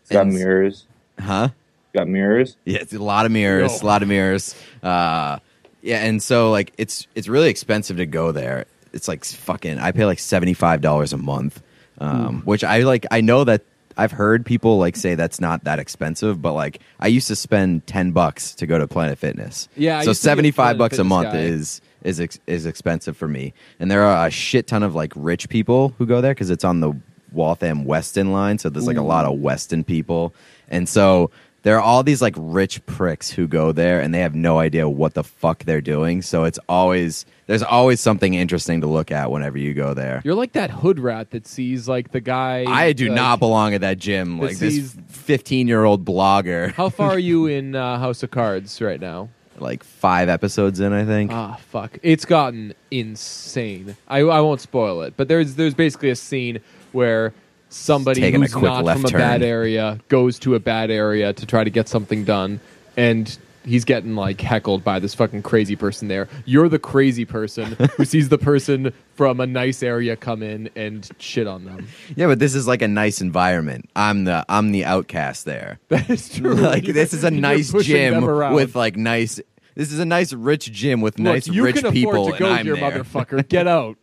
[0.03, 0.85] it's got and- mirrors
[1.19, 1.49] huh?
[1.95, 3.85] got mirrors Yeah, it's a lot of mirrors, Yo.
[3.85, 4.55] a lot of mirrors.
[4.83, 5.39] Uh,
[5.83, 8.65] yeah, and so like it's it's really expensive to go there.
[8.93, 9.79] It's like fucking.
[9.79, 11.63] I pay like seventy five dollars a month,
[12.03, 13.07] um, which I like.
[13.11, 13.63] I know that
[13.97, 17.87] I've heard people like say that's not that expensive, but like I used to spend
[17.87, 19.69] ten bucks to go to Planet Fitness.
[19.77, 21.41] Yeah, I so used to be a seventy five bucks a month guy.
[21.41, 23.55] is is ex- is expensive for me.
[23.79, 26.65] And there are a shit ton of like rich people who go there because it's
[26.65, 26.93] on the
[27.33, 30.35] Waltham Weston line, so there's like a lot of Weston people,
[30.69, 31.31] and so
[31.63, 34.89] there are all these like rich pricks who go there and they have no idea
[34.89, 36.23] what the fuck they're doing.
[36.23, 40.23] So it's always there's always something interesting to look at whenever you go there.
[40.25, 42.65] You're like that hood rat that sees like the guy.
[42.69, 44.39] I do like- not belong at that gym.
[44.39, 48.31] that Like this 15 year old blogger, How far are you in uh, House of
[48.31, 49.29] Cards right now?
[49.59, 51.31] like five episodes in, I think.
[51.31, 51.97] Ah, fuck!
[52.03, 53.97] It's gotten insane.
[54.09, 56.59] I, I won't spoil it, but there's there's basically a scene
[56.91, 57.33] where
[57.73, 60.91] somebody Taking a who's quick not left from a bad area goes to a bad
[60.91, 62.61] area to try to get something done,
[62.97, 66.29] and he's getting like heckled by this fucking crazy person there.
[66.45, 71.09] You're the crazy person who sees the person from a nice area come in and
[71.19, 71.87] shit on them.
[72.17, 73.89] Yeah, but this is like a nice environment.
[73.95, 75.79] I'm the I'm the outcast there.
[75.89, 76.55] That is true.
[76.57, 78.55] like You're- this is a you're nice pushing gym them around.
[78.55, 79.41] with like nice.
[79.75, 82.39] This is a nice rich gym with Look, nice you rich can afford people, to
[82.39, 82.91] go and I'm here, there.
[82.91, 83.49] motherfucker.
[83.49, 83.97] Get out.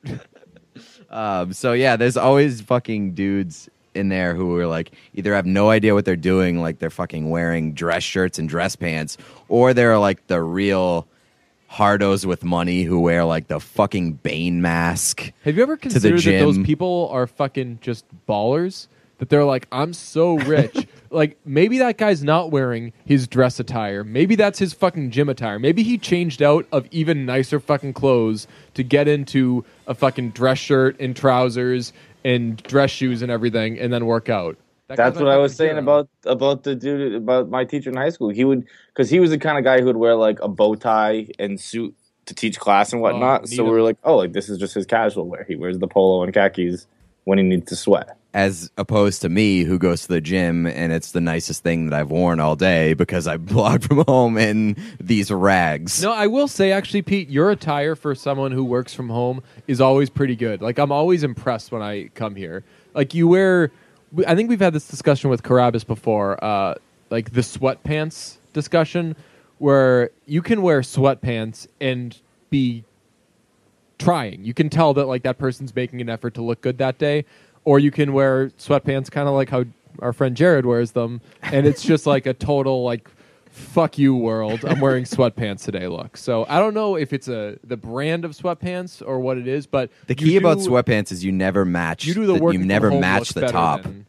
[1.10, 5.70] Um, so yeah, there's always fucking dudes in there who are like either have no
[5.70, 9.98] idea what they're doing, like they're fucking wearing dress shirts and dress pants, or they're
[9.98, 11.08] like the real
[11.72, 15.32] hardos with money who wear like the fucking Bane mask.
[15.44, 16.66] Have you ever considered that those gym.
[16.66, 18.88] people are fucking just ballers?
[19.20, 20.88] That they're like, I'm so rich.
[21.10, 24.06] like, maybe that guy's not wearing his dress attire.
[24.06, 25.60] Maybe that's his fucking gym attire.
[25.60, 30.60] Maybe he changed out of even nicer fucking clothes to get into a fucking dress
[30.60, 31.92] shirt and trousers
[32.24, 34.56] and dress shoes and everything and then work out.
[34.88, 35.84] That That's what I was saying hero.
[35.84, 38.30] about about the dude about my teacher in high school.
[38.30, 40.76] He would because he was the kind of guy who would wear like a bow
[40.76, 43.50] tie and suit to teach class and oh, whatnot.
[43.50, 45.44] so we were like, oh, like this is just his casual wear.
[45.48, 46.88] He wears the polo and khakis
[47.26, 48.18] when he needs to sweat.
[48.32, 52.00] As opposed to me, who goes to the gym and it's the nicest thing that
[52.00, 56.04] I've worn all day because I blog from home in these rags.
[56.04, 59.82] No, I will say actually, Pete, your attire for someone who works from home is
[59.82, 60.62] always pretty good.
[60.62, 62.64] Like I'm always impressed when I come here.
[62.94, 63.72] Like you wear,
[64.28, 66.44] I think we've had this discussion with Carabas before.
[66.44, 66.76] Uh,
[67.10, 69.16] like the sweatpants discussion,
[69.58, 72.18] where you can wear sweatpants and
[72.50, 72.84] be
[73.98, 74.44] trying.
[74.44, 77.26] You can tell that like that person's making an effort to look good that day,
[77.70, 79.64] or you can wear sweatpants kind of like how
[80.00, 83.08] our friend Jared wears them, and it's just like a total like
[83.52, 84.66] fuck you world.
[84.66, 85.88] I'm wearing sweatpants today.
[85.88, 89.48] Look, so I don't know if it's a the brand of sweatpants or what it
[89.48, 92.06] is, but The you key about sweatpants is you never match.
[92.06, 92.54] you do the work.
[92.54, 93.84] You from never home match looks the better top.
[93.84, 94.06] than-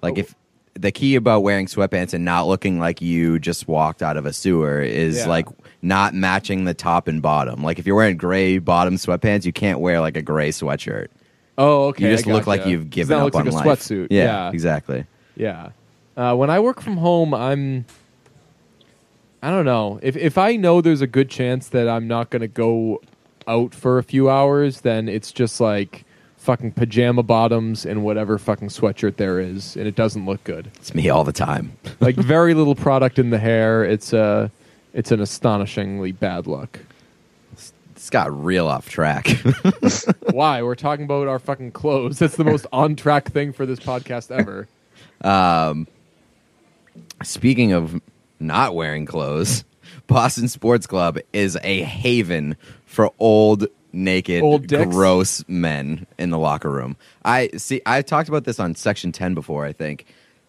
[0.00, 0.20] Like Oh.
[0.20, 0.34] if
[0.74, 4.32] the key about wearing sweatpants and not looking like you just walked out of a
[4.32, 5.26] sewer is Yeah.
[5.26, 5.46] like
[5.82, 7.62] not matching the top and bottom.
[7.64, 11.08] Like if you're wearing gray bottom sweatpants, you can't wear like a gray sweatshirt.
[11.58, 12.04] Oh, okay.
[12.04, 12.60] you just I look gotcha.
[12.60, 13.80] like you've given up looks on like a life.
[13.80, 14.08] sweatsuit.
[14.10, 14.50] Yeah, yeah.
[14.50, 15.06] exactly.
[15.36, 15.70] Yeah.
[16.16, 17.86] Uh, when I work from home, I'm.
[19.42, 22.42] I don't know if if I know there's a good chance that I'm not going
[22.42, 23.00] to go
[23.48, 26.04] out for a few hours, then it's just like
[26.36, 30.70] fucking pajama bottoms and whatever fucking sweatshirt there is, and it doesn't look good.
[30.76, 31.76] It's me all the time.
[32.00, 33.84] Like very little product in the hair.
[33.84, 34.50] It's a
[34.92, 36.80] it's an astonishingly bad look.
[38.02, 39.28] It's got real off track.
[40.32, 40.60] Why?
[40.60, 42.18] We're talking about our fucking clothes.
[42.18, 44.68] That's the most on track thing for this podcast ever.
[45.20, 45.86] Um,
[47.22, 48.00] speaking of
[48.40, 49.64] not wearing clothes,
[50.08, 54.92] Boston Sports Club is a haven for old, naked, Old dicks?
[54.92, 56.96] gross men in the locker room.
[57.24, 57.82] I see.
[57.86, 59.64] I talked about this on section ten before.
[59.64, 60.06] I think,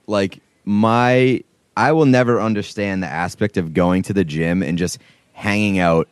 [0.07, 1.43] like my,
[1.77, 4.97] I will never understand the aspect of going to the gym and just
[5.33, 6.07] hanging out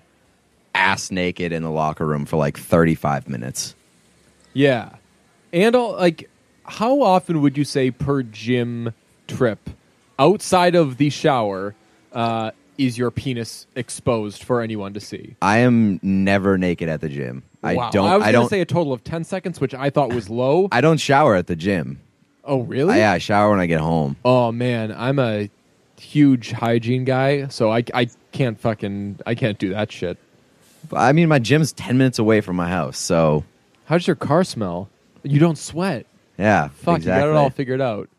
[0.76, 3.76] ass naked in the locker room for like thirty five minutes.
[4.53, 4.89] Yeah.
[5.53, 6.30] And all, like
[6.63, 8.93] how often would you say per gym
[9.28, 9.69] trip
[10.19, 11.76] outside of the shower
[12.13, 15.36] uh, is your penis exposed for anyone to see?
[15.41, 17.43] I am never naked at the gym.
[17.63, 17.89] I Wow.
[17.91, 18.07] don't.
[18.09, 18.49] I was I, don't.
[18.49, 20.67] say a total of 10 seconds, which I thought was low.
[20.72, 21.99] I don't shower at the gym.
[22.43, 22.97] oh, really?
[22.97, 24.15] yeah, I shower when I get home.
[24.26, 25.49] Oh man, I'm a
[25.99, 30.17] huge hygiene guy, so I I can't fucking I can't do that shit.
[30.90, 33.44] But, I mean, my gym's ten minutes away from my house, so
[33.86, 34.90] How does your car smell?
[35.24, 36.06] You don't sweat.
[36.38, 36.70] yeah.
[36.70, 37.22] Fuck, exactly.
[37.28, 38.10] you got it all figured out.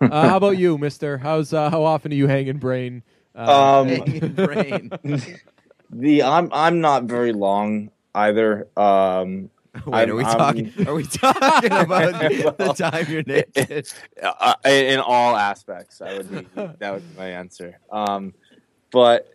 [0.00, 1.18] uh, how about you, Mister?
[1.18, 3.02] How's uh, how often are you hanging brain?
[3.34, 4.92] Uh, Um, brain.
[5.90, 8.68] the I'm I'm not very long either.
[8.76, 9.50] Um,
[9.86, 10.86] Wait, are we I'm- talking?
[10.86, 12.12] Are we talking about
[12.58, 13.88] the time you're naked?
[14.22, 16.46] uh, in all aspects, I would be
[16.78, 17.78] that would be my answer.
[17.90, 18.34] Um,
[18.92, 19.32] but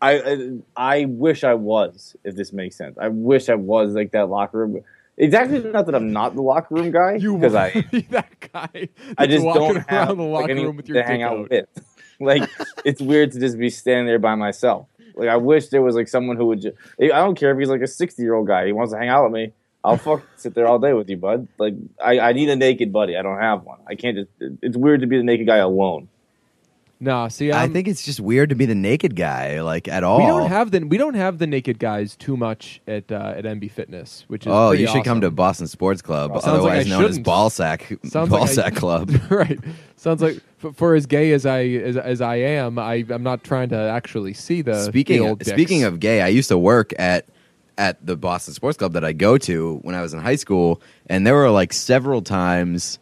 [0.00, 2.96] I, I wish I was, if this makes sense.
[2.98, 4.82] I wish I was like that locker room.
[5.16, 7.70] It's actually not that I'm not the locker room guy You because I
[8.10, 8.88] that guy.
[9.16, 11.50] I just don't around have the locker anyone room with your to hang out out.
[11.50, 11.68] with.
[12.18, 12.48] Like
[12.82, 14.88] it's weird to just be standing there by myself.
[15.16, 16.62] Like I wish there was like someone who would.
[16.62, 18.64] Just, I don't care if he's like a 60 year old guy.
[18.64, 19.52] He wants to hang out with me.
[19.84, 21.46] I'll fuck sit there all day with you, bud.
[21.58, 23.18] Like I, I need a naked buddy.
[23.18, 23.80] I don't have one.
[23.86, 24.30] I can't just.
[24.62, 26.08] It's weird to be the naked guy alone.
[26.98, 30.02] No, see, I I'm- think it's just weird to be the naked guy, like at
[30.02, 30.16] all.
[30.18, 33.44] we don't have the we don't have the naked guys too much at uh, at
[33.44, 35.34] MB Fitness, which is Oh, pretty you should come to awesome.
[35.34, 37.26] Boston Sports Club, Sounds like I otherwise known as shouldn't.
[37.26, 39.10] Ballsack Sounds like I- Ballsack Club.
[39.30, 39.58] right.
[39.96, 43.44] Sounds like for, for as gay as I as, as I am, I I'm not
[43.44, 45.50] trying to actually see the speaking the old dicks.
[45.50, 47.26] speaking of gay, I used to work at
[47.76, 50.80] at the Boston Sports Club that I go to when I was in high school,
[51.10, 52.98] and there were like several times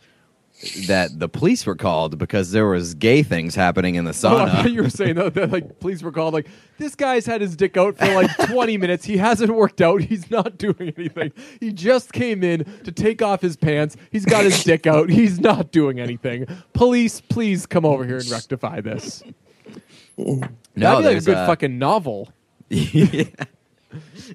[0.86, 4.70] that the police were called because there was gay things happening in the Oh, sauna.
[4.72, 6.46] you were saying though, that like police were called like
[6.78, 9.04] this guy's had his dick out for like 20 minutes.
[9.04, 10.00] He hasn't worked out.
[10.02, 11.32] He's not doing anything.
[11.60, 13.96] He just came in to take off his pants.
[14.10, 15.10] He's got his dick out.
[15.10, 16.46] He's not doing anything.
[16.72, 19.22] Police, please come over here and rectify this.
[20.16, 20.36] no,
[20.76, 22.30] That'd be like a good uh, fucking novel.
[22.70, 23.24] Yeah.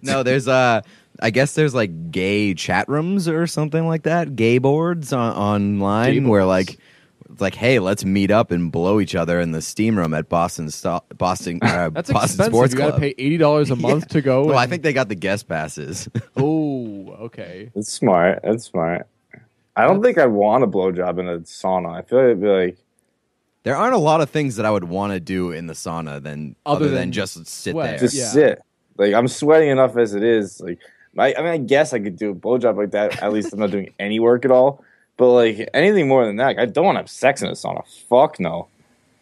[0.02, 0.82] No, there's uh
[1.22, 6.14] I guess there's like gay chat rooms or something like that, gay boards on, online
[6.14, 6.78] Gay where like
[7.32, 10.30] it's like hey, let's meet up and blow each other in the steam room at
[10.30, 12.54] Boston Sto- Boston uh, That's Boston expensive.
[12.54, 14.46] Sports you got to pay eighty dollars a month to go.
[14.46, 16.08] Well, I think they got the guest passes.
[16.38, 17.70] Oh, okay.
[17.76, 18.40] It's smart.
[18.44, 19.06] That's smart.
[19.76, 21.98] I don't think I'd want a blowjob in a sauna.
[21.98, 22.78] I feel like it'd be like
[23.64, 26.24] there aren't a lot of things that I would want to do in the sauna
[26.24, 27.90] than Other other, than, than just sit sweat.
[27.92, 28.00] there.
[28.00, 28.26] just Yeah.
[28.30, 28.62] sit.
[28.98, 30.62] Like I'm sweating enough as it is.
[30.62, 30.80] Like
[31.18, 33.22] I, I mean, I guess I could do a blowjob like that.
[33.22, 34.84] At least I'm not doing any work at all.
[35.18, 37.84] But like anything more than that, I don't want to have sex in a sauna.
[38.08, 38.68] Fuck no.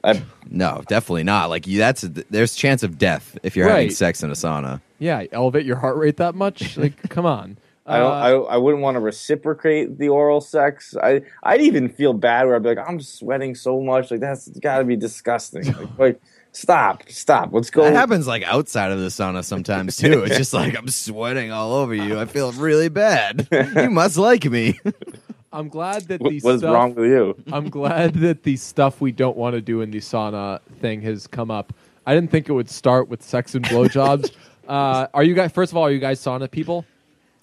[0.04, 1.50] I, No, definitely not.
[1.50, 4.82] Like you, that's there's chance of death if you're having sex in a sauna.
[5.00, 6.78] Yeah, elevate your heart rate that much?
[6.78, 7.58] Like, come on.
[7.88, 8.12] I don't.
[8.12, 10.96] Uh, I, I wouldn't want to reciprocate the oral sex.
[11.02, 14.12] I I'd even feel bad where I'd be like, I'm sweating so much.
[14.12, 15.66] Like that's got to be disgusting.
[15.66, 16.22] Like, like,
[16.58, 17.50] stop, stop.
[17.54, 17.84] Let's go.
[17.84, 20.24] That happens like outside of the sauna sometimes too.
[20.24, 22.20] It's just like I'm sweating all over you.
[22.20, 23.48] I feel really bad.
[23.52, 24.80] You must like me.
[25.54, 27.36] I'm glad that What- the what's stuff, wrong with you?
[27.52, 31.26] I'm glad that the stuff we don't want to do in the sauna thing has
[31.28, 31.74] come up.
[32.06, 34.32] I didn't think it would start with sex and blowjobs.
[34.68, 35.52] uh, are you guys?
[35.52, 36.86] First of all, are you guys sauna people?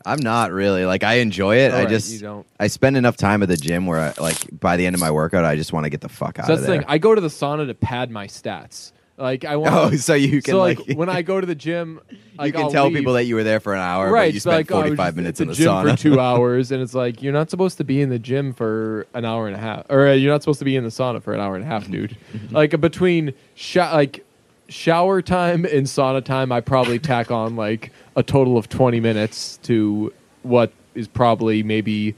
[0.07, 1.73] I'm not really like I enjoy it.
[1.73, 2.47] All I right, just you don't.
[2.61, 5.11] I spend enough time at the gym where I, like by the end of my
[5.11, 6.81] workout I just want to get the fuck out So of that's the there.
[6.83, 6.89] thing.
[6.91, 8.93] I go to the sauna to pad my stats.
[9.17, 9.75] Like I want.
[9.95, 12.01] oh, so you can so like, like, when I go to the gym,
[12.43, 12.97] you can I'll tell leave.
[12.97, 14.81] people that you were there for an hour, right, but you so spent like, oh,
[14.81, 15.91] I was 45 minutes in the gym sauna.
[15.93, 19.07] for two hours, and it's like you're not supposed to be in the gym for
[19.15, 21.23] an hour and a half, or uh, you're not supposed to be in the sauna
[21.23, 22.17] for an hour and a half, dude.
[22.51, 24.25] like between sh- like
[24.69, 29.59] shower time and sauna time, I probably tack on like a total of 20 minutes
[29.65, 30.13] to
[30.43, 32.15] what is probably maybe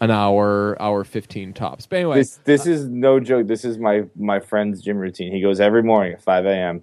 [0.00, 1.86] an hour, hour 15 tops.
[1.86, 3.46] But anyway, This this uh, is no joke.
[3.46, 5.32] This is my my friend's gym routine.
[5.32, 6.82] He goes every morning at 5 a.m.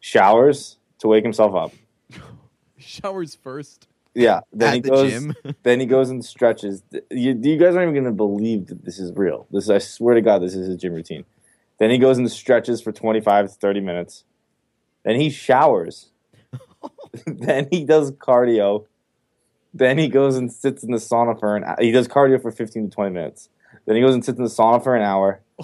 [0.00, 1.72] Showers to wake himself up.
[2.78, 3.88] showers first.
[4.14, 4.40] Yeah.
[4.52, 5.10] Then At he the goes.
[5.10, 5.34] gym?
[5.62, 6.82] Then he goes and stretches.
[7.10, 9.46] You, you guys aren't even going to believe that this is real.
[9.50, 11.24] This I swear to God, this is his gym routine.
[11.78, 14.24] Then he goes and stretches for 25 to 30 minutes.
[15.04, 16.10] Then he showers.
[17.26, 18.86] then he does cardio.
[19.78, 21.76] Then he goes and sits in the sauna for an hour.
[21.80, 23.48] He does cardio for 15 to 20 minutes.
[23.86, 25.40] Then he goes and sits in the sauna for an hour.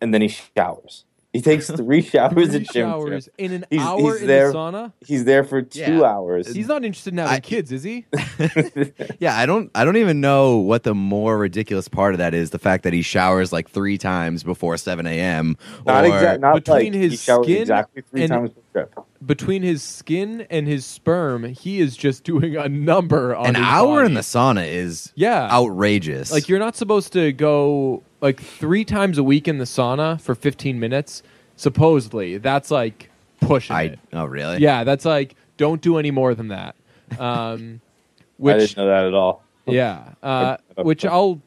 [0.00, 1.04] And then he showers.
[1.32, 2.88] He takes three showers Three at gym.
[2.88, 4.52] showers in an He's- hour he's in there.
[4.52, 4.92] the sauna.
[5.04, 6.02] He's there for two Yeah.
[6.04, 6.54] hours.
[6.54, 8.06] He's not interested in having I- kids, is he?
[9.18, 12.50] yeah, I don't I don't even know what the more ridiculous part of that is.
[12.50, 15.56] The fact that he showers like three times before 7 a.m.
[15.84, 16.40] not or exact.
[16.40, 18.94] Not between like his he skin exactly three and- times per trip.
[19.24, 23.64] between his skin and his sperm, he is just doing a number on an his
[23.64, 24.06] hour body.
[24.06, 25.48] in the sauna is yeah.
[25.50, 26.32] outrageous.
[26.32, 30.34] Like you're not supposed to go like three times a week in the sauna for
[30.34, 31.22] 15 minutes.
[31.56, 33.10] Supposedly, that's like
[33.40, 33.98] pushing I it.
[34.12, 34.58] oh really?
[34.58, 36.74] Yeah, that's like don't do any more than that.
[37.18, 39.42] Um, I which didn't know that at all.
[39.66, 41.40] yeah, uh, which I'll.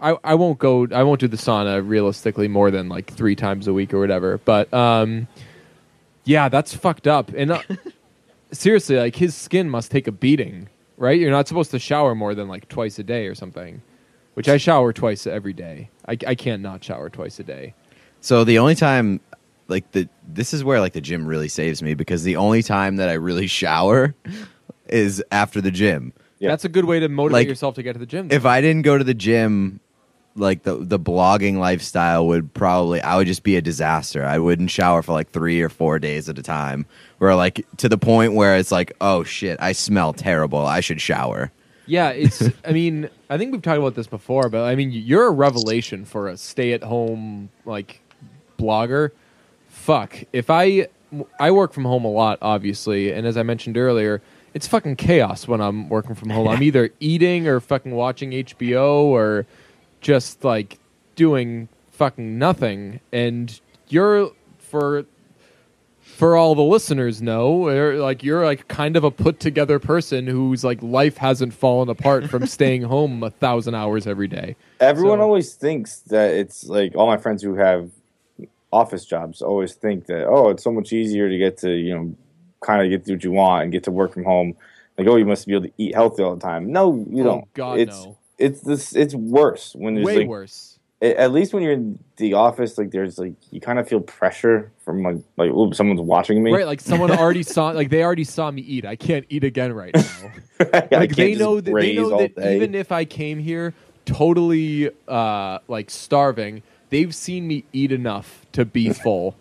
[0.00, 0.86] I, I won't go.
[0.92, 4.38] I won't do the sauna realistically more than like three times a week or whatever.
[4.44, 5.28] But um,
[6.26, 7.30] yeah, that's fucked up.
[7.34, 7.62] And uh,
[8.52, 10.68] seriously, like his skin must take a beating,
[10.98, 11.18] right?
[11.18, 13.80] You're not supposed to shower more than like twice a day or something.
[14.34, 15.88] Which I shower twice every day.
[16.06, 17.72] I, I can't not shower twice a day.
[18.20, 19.20] So the only time
[19.68, 22.96] like the this is where like the gym really saves me because the only time
[22.96, 24.14] that I really shower
[24.88, 26.12] is after the gym.
[26.38, 26.50] Yeah.
[26.50, 28.28] That's a good way to motivate Like, yourself to get to the gym.
[28.30, 29.80] If I didn't go to the gym
[30.36, 34.24] like the the blogging lifestyle would probably I would just be a disaster.
[34.24, 36.86] I wouldn't shower for like 3 or 4 days at a time.
[37.18, 40.66] Where like to the point where it's like, "Oh shit, I smell terrible.
[40.66, 41.50] I should shower."
[41.86, 42.42] Yeah, it's.
[42.64, 46.04] I mean, I think we've talked about this before, but I mean, you're a revelation
[46.04, 48.02] for a stay-at-home like
[48.58, 49.12] blogger.
[49.68, 50.88] Fuck, if I
[51.38, 54.20] I work from home a lot, obviously, and as I mentioned earlier,
[54.54, 56.48] it's fucking chaos when I'm working from home.
[56.48, 59.46] I'm either eating or fucking watching HBO or
[60.06, 60.78] just like
[61.16, 63.00] doing fucking nothing.
[63.12, 65.04] And you're for
[66.00, 67.52] for all the listeners know,
[68.00, 72.30] like you're like kind of a put together person whose like life hasn't fallen apart
[72.30, 74.54] from staying home a thousand hours every day.
[74.78, 77.90] Everyone So- always thinks that it's like all my friends who have
[78.72, 82.14] office jobs always think that oh, it's so much easier to get to you know
[82.60, 84.54] kind of get to what you want and get to work from home.
[84.96, 86.70] Like oh, you must be able to eat healthy all the time.
[86.70, 87.54] No, you Oh, don't.
[87.54, 88.16] God, it's no.
[88.38, 88.94] It's this.
[88.94, 90.78] It's worse when there's Way like worse.
[91.02, 94.72] at least when you're in the office, like there's like you kind of feel pressure
[94.84, 96.52] from like like oh someone's watching me.
[96.52, 98.84] Right, like someone already saw, like they already saw me eat.
[98.84, 100.32] I can't eat again right now.
[100.90, 102.56] Like they know that they know that day.
[102.56, 103.74] even if I came here
[104.06, 109.36] totally uh, like starving, they've seen me eat enough to be full.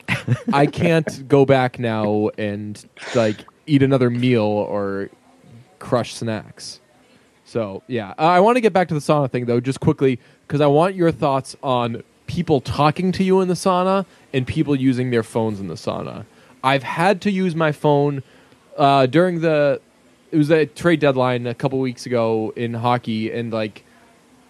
[0.52, 2.84] I can't go back now and
[3.16, 5.10] like eat another meal or
[5.80, 6.82] crush snacks.
[7.56, 10.20] So yeah, uh, I want to get back to the sauna thing though, just quickly
[10.46, 14.76] because I want your thoughts on people talking to you in the sauna and people
[14.76, 16.26] using their phones in the sauna.
[16.66, 18.24] I've had to use my phone
[18.76, 19.80] uh, during the
[20.32, 23.86] it was a trade deadline a couple weeks ago in hockey, and like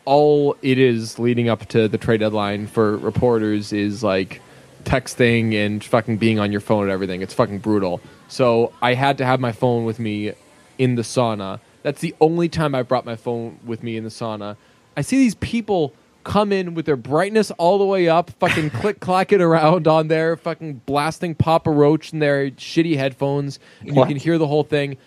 [0.06, 4.42] all it is leading up to the trade deadline for reporters is like
[4.84, 7.22] texting and fucking being on your phone and everything.
[7.22, 8.02] It's fucking brutal.
[8.30, 10.34] So I had to have my phone with me
[10.80, 11.60] in the sauna.
[11.86, 14.58] That's the only time I brought my phone with me in the sauna.
[14.98, 19.00] I see these people come in with their brightness all the way up, fucking click
[19.00, 24.10] clacking around on there, fucking blasting Papa Roach in their shitty headphones, and What?
[24.10, 24.98] you can hear the whole thing.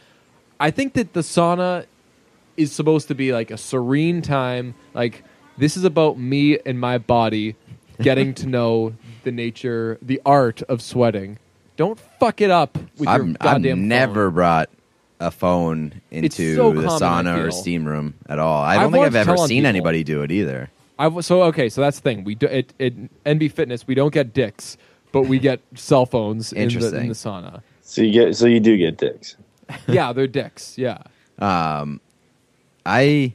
[0.61, 1.85] I think that the sauna
[2.57, 4.77] is supposed to be like a serene time.
[4.95, 5.25] Like
[5.57, 7.57] this is about me and my body
[8.01, 11.41] getting to know the nature, the art of sweating.
[11.77, 14.35] Don't fuck it up with your I've, I've never phone.
[14.35, 14.71] brought
[15.21, 18.63] a phone into so the common, sauna or steam room at all.
[18.63, 19.67] I I've don't think I've ever seen people.
[19.67, 20.71] anybody do it either.
[20.99, 22.25] I so okay, so that's the thing.
[22.25, 22.93] We do it at
[23.25, 23.87] NB Fitness.
[23.87, 24.77] We don't get dicks,
[25.13, 27.63] but we get cell phones in the, in the sauna.
[27.83, 29.37] So you get so you do get dicks.
[29.87, 30.79] Yeah, they're dicks.
[30.79, 31.03] Yeah.
[31.39, 32.01] Um,
[32.87, 33.35] I,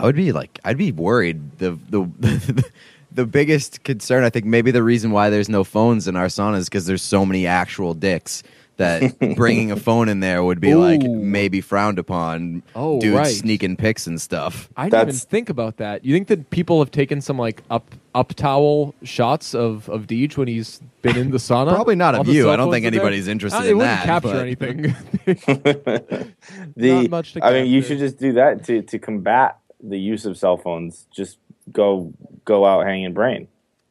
[0.00, 1.58] I would be like, I'd be worried.
[1.58, 2.64] The the
[3.12, 6.56] the biggest concern, I think, maybe the reason why there's no phones in our sauna
[6.56, 8.42] is because there's so many actual dicks
[8.78, 12.62] that bringing a phone in there would be like maybe frowned upon.
[12.74, 13.26] Oh, dudes right.
[13.26, 14.68] sneaking pics and stuff.
[14.76, 16.04] I didn't even think about that.
[16.04, 20.36] You think that people have taken some like up up towel shots of of Deej
[20.36, 21.74] when he's been in the sauna?
[21.74, 22.50] Probably not All of you.
[22.50, 23.00] I don't think in there?
[23.02, 24.96] anybody's interested Uh, it in wouldn't that, capture but- anything.
[26.76, 29.98] The Not much to I mean, you should just do that to to combat the
[29.98, 31.06] use of cell phones.
[31.10, 31.38] Just
[31.72, 32.12] go
[32.44, 33.48] go out hanging brain.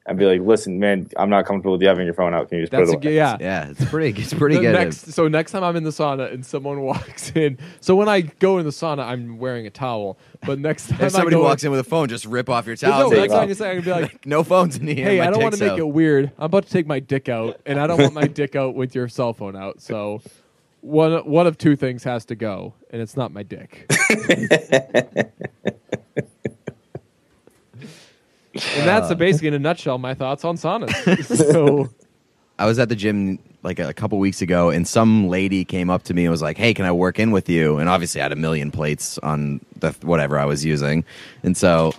[0.08, 2.50] And be like, "Listen, man, I'm not comfortable with you having your phone out.
[2.50, 3.38] Can you just That's put it g- away?" yeah.
[3.40, 4.20] Yeah, it's pretty.
[4.22, 4.74] It's pretty The good.
[4.74, 8.22] Next, so next time I'm in the sauna and someone walks in, so when I
[8.22, 10.18] go in the sauna, I'm wearing a towel.
[10.46, 12.66] But next time if somebody I go walks in with a phone, just rip off
[12.66, 13.10] your towel.
[13.10, 15.04] no, next say, time I say, I'm be like, no phones in here.
[15.06, 16.32] "Hey, I don't want to make out." it weird.
[16.38, 18.96] I'm about to take my dick out, and I don't want my dick out with
[18.96, 19.82] your cell phone out.
[19.82, 20.22] So
[20.82, 23.92] one one of two things has to go, and it's not my dick."
[28.76, 31.24] And that's uh, basically in a nutshell my thoughts on saunas.
[31.52, 31.90] so
[32.60, 36.04] I was at the gym like a couple weeks ago, and some lady came up
[36.04, 38.24] to me and was like, "Hey, can I work in with you?" And obviously, I
[38.26, 41.04] had a million plates on the whatever I was using,
[41.44, 41.94] and so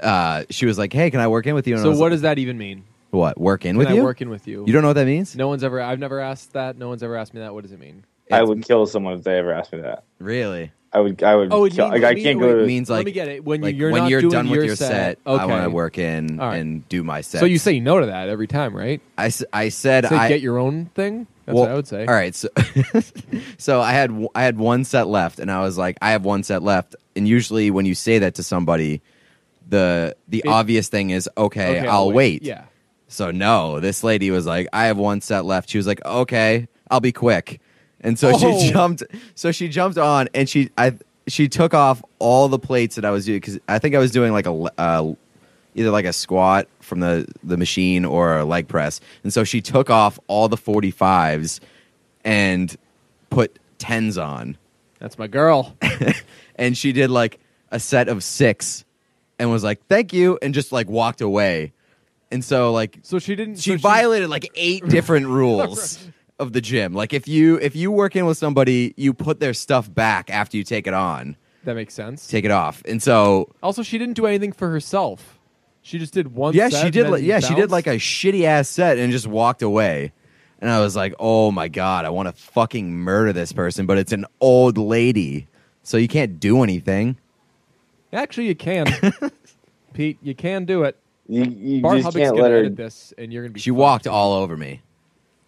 [0.00, 1.98] uh, she was like, "Hey, can I work in with you?" And I so was
[1.98, 2.84] what like, does that even mean?
[3.10, 4.02] what work in Can with I you?
[4.02, 4.64] work in with you?
[4.66, 5.36] You don't know what that means?
[5.36, 5.80] No one's ever.
[5.80, 6.76] I've never asked that.
[6.76, 7.54] No one's ever asked me that.
[7.54, 8.04] What does it mean?
[8.32, 10.04] I would kill someone if they ever asked me that.
[10.18, 10.72] Really?
[10.94, 11.22] I would.
[11.24, 11.52] I would.
[11.52, 12.60] Oh, it kill, means- like, I it can't means- go wait, to.
[12.60, 13.44] It means Let like me get it.
[13.44, 15.46] When like, you're when not you're doing done with your your set, I okay.
[15.46, 16.56] want to work in All right.
[16.58, 17.40] and do my set.
[17.40, 19.00] So you say no to that every time, right?
[19.18, 21.26] I, I said Say I get your own thing.
[21.46, 22.06] That's Well, what I would say.
[22.06, 22.48] All right, so
[23.58, 26.42] so I had I had one set left, and I was like, I have one
[26.42, 26.96] set left.
[27.16, 29.02] And usually, when you say that to somebody,
[29.68, 32.42] the the It- obvious thing is, okay, Okay, I'll wait.
[32.42, 32.64] Yeah.
[33.08, 35.68] So no, this lady was like, I have one set left.
[35.70, 37.60] She was like, okay, I'll be quick.
[38.04, 38.38] And so Oh.
[38.60, 39.02] she jumped.
[39.34, 40.92] So she jumped on, and she I
[41.26, 44.10] she took off all the plates that I was doing because I think I was
[44.12, 45.12] doing like a le- uh,
[45.74, 49.00] either like a squat from the the machine or a leg press.
[49.24, 51.60] And so she took off all the forty fives
[52.24, 52.76] and
[53.30, 54.56] put tens on,
[54.98, 55.76] That's my girl.
[56.56, 57.40] and she did like
[57.70, 58.84] a set of six,
[59.38, 61.72] and was like, "Thank you," and just like walked away.
[62.30, 63.56] And so like So she didn't.
[63.56, 66.06] she so violated like eight different rules
[66.38, 66.92] of the gym.
[66.94, 70.56] Like if you if you work in with somebody, you put their stuff back after
[70.56, 72.26] you take it on, That makes sense.
[72.26, 72.82] take it off.
[72.86, 75.38] And so Also, she didn't do anything for herself.
[75.82, 76.54] She just did one.
[76.54, 77.08] yeah, set she did.
[77.10, 80.12] Like, yeah, she did like a shitty ass set and just walked away.
[80.60, 83.98] And I was like, oh my god, I want to fucking murder this person, but
[83.98, 85.46] it's an old lady,
[85.82, 87.18] so you can't do anything.
[88.14, 88.86] Actually, you can,
[89.92, 90.16] Pete.
[90.22, 90.96] You can do it.
[91.28, 92.58] You, you Bart just Hubbock's can't gonna let her.
[92.58, 93.60] edit this, and you're gonna be.
[93.60, 93.78] She fucked.
[93.78, 94.80] walked all over me,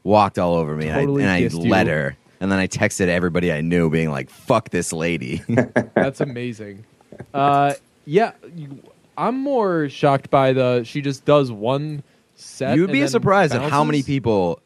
[0.06, 1.70] walked all over me, Totally and I, and I dissed you.
[1.70, 2.16] let her.
[2.40, 5.42] And then I texted everybody I knew, being like, "Fuck this lady."
[5.94, 6.84] That's amazing.
[7.32, 7.72] Uh,
[8.04, 8.78] yeah, you,
[9.16, 10.82] I'm more shocked by the.
[10.84, 12.02] She just does one
[12.34, 12.76] set.
[12.76, 14.60] You'd be surprised at how many people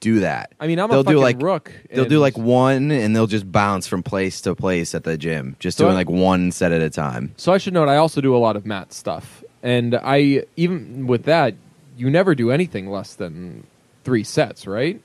[0.00, 0.50] do that.
[0.58, 1.70] I mean, I'm they'll a fucking do like rook.
[1.92, 5.54] they'll do like one, and they'll just bounce from place to place at the gym,
[5.60, 7.34] just So doing I- like one set at a time.
[7.36, 11.06] So I should note, I also do a lot of mat stuff, and I even
[11.06, 11.54] with that,
[11.96, 13.64] you never do anything less than
[14.06, 15.00] three sets, right?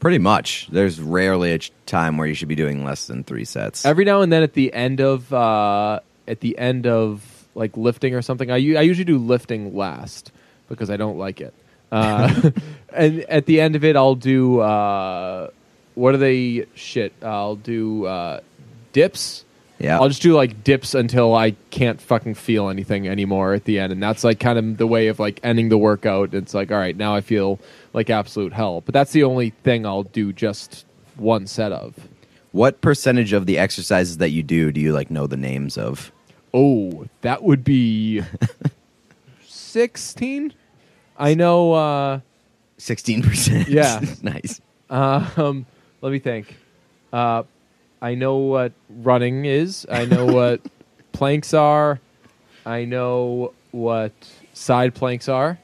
[0.00, 0.66] Pretty much.
[0.72, 3.86] There's rarely a ch- time where you should be doing less than three sets.
[3.86, 7.22] Every now and then, at the end of uh, at the end of
[7.54, 10.32] like lifting or something, I u- I usually do lifting last
[10.68, 11.54] because I don't like it.
[11.92, 12.50] Uh,
[12.92, 15.50] and at the end of it, I'll do uh,
[15.94, 16.66] what are they?
[16.74, 18.40] Shit, I'll do uh,
[18.92, 19.44] dips.
[19.78, 20.00] yeah.
[20.00, 23.92] I'll just do like dips until I can't fucking feel anything anymore at the end,
[23.92, 26.32] and that's like kind of the way of like ending the workout.
[26.32, 27.58] It's like, all right, now I feel
[27.92, 30.84] like absolute hell, but that's the only thing I'll do just
[31.16, 31.94] one set of.
[32.52, 36.10] what percentage of the exercises that you do do you like know the names of?
[36.54, 38.22] Oh, that would be
[39.46, 40.52] sixteen.
[41.18, 41.72] I know.
[41.72, 42.20] uh
[42.78, 43.68] Sixteen percent.
[43.68, 44.00] Yeah.
[44.22, 44.60] nice.
[44.88, 45.66] Um,
[46.00, 46.56] let me think.
[47.12, 47.42] Uh,
[48.00, 49.86] I know what running is.
[49.90, 50.62] I know what
[51.12, 52.00] planks are.
[52.64, 54.12] I know what
[54.54, 55.58] side planks are.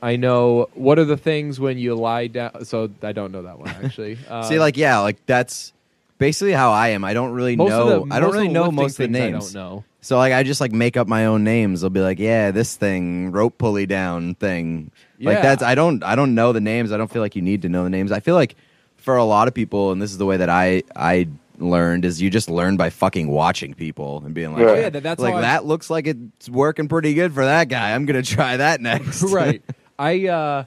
[0.00, 2.64] I know what are the things when you lie down.
[2.64, 4.18] So I don't know that one actually.
[4.28, 5.72] Uh, See, like, yeah, like that's
[6.18, 7.04] basically how I am.
[7.04, 8.04] I don't really know.
[8.04, 9.54] the, I don't really know most of the names.
[9.54, 9.84] I don't know.
[10.00, 11.82] So like, I just like make up my own names.
[11.82, 14.92] I'll be like, yeah, this thing, rope pulley down thing.
[15.18, 15.30] Yeah.
[15.30, 16.92] Like that's I don't I don't know the names.
[16.92, 18.12] I don't feel like you need to know the names.
[18.12, 18.54] I feel like
[18.96, 21.28] for a lot of people, and this is the way that I I
[21.58, 24.62] learned is you just learn by fucking watching people and being like.
[24.62, 27.94] Oh, yeah, that's like that looks like it's working pretty good for that guy.
[27.94, 29.22] I'm gonna try that next.
[29.32, 29.62] right.
[29.98, 30.64] I uh,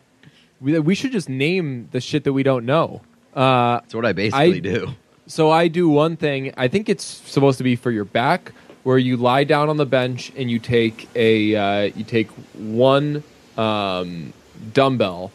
[0.59, 3.01] we, we should just name the shit that we don't know.
[3.33, 4.89] Uh, That's what I basically I- do.
[5.27, 6.53] so I do one thing.
[6.57, 8.51] I think it's supposed to be for your back,
[8.83, 13.23] where you lie down on the bench and you take a uh, you take one
[13.57, 14.33] um,
[14.73, 15.31] dumbbell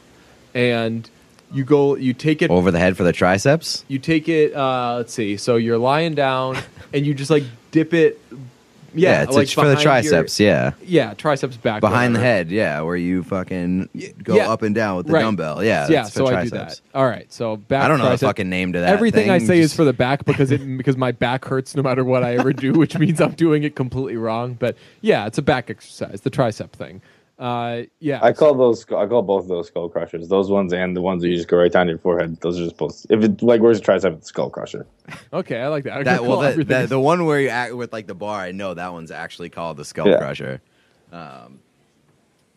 [0.55, 1.09] and
[1.53, 3.85] you go you take it Over the head for the triceps.
[3.89, 6.59] you take it uh, let's see so you're lying down
[6.93, 8.21] and you just like dip it
[8.97, 10.41] yeah, it's, like it's for the behind your- triceps.
[10.41, 10.73] yeah.
[10.83, 12.35] yeah triceps back behind the whatever.
[12.37, 13.89] head, yeah, where you fucking
[14.23, 14.51] go yeah.
[14.51, 15.21] up and down with the Right.
[15.23, 15.63] dumbbell.
[15.65, 16.81] Yeah, yeah that's for so I do triceps.
[16.93, 18.89] that all right so back I don't know the tricep- fucking name to that.
[18.93, 21.75] Everything I thing, say is just- for the back because it because my back hurts
[21.77, 24.55] no matter what I ever do, which means I'm doing it completely wrong.
[24.55, 27.03] But yeah, it's a back exercise, the tricep thing.
[27.39, 28.85] Uh, yeah, I call those.
[28.91, 30.29] I call both of those skull crushers.
[30.29, 32.41] Those ones and the ones that you just go right down your forehead.
[32.41, 33.05] Those are just both.
[33.11, 34.87] If it like where's the tricep, it's skull crusher.
[35.35, 35.61] okay.
[35.61, 35.99] I like that.
[35.99, 36.23] I'm that.
[36.23, 38.73] Well, call the, the the one where you act with like the bar, I know
[38.73, 40.17] that one's actually called the skull Yeah.
[40.19, 40.63] crusher.
[41.13, 41.61] Um,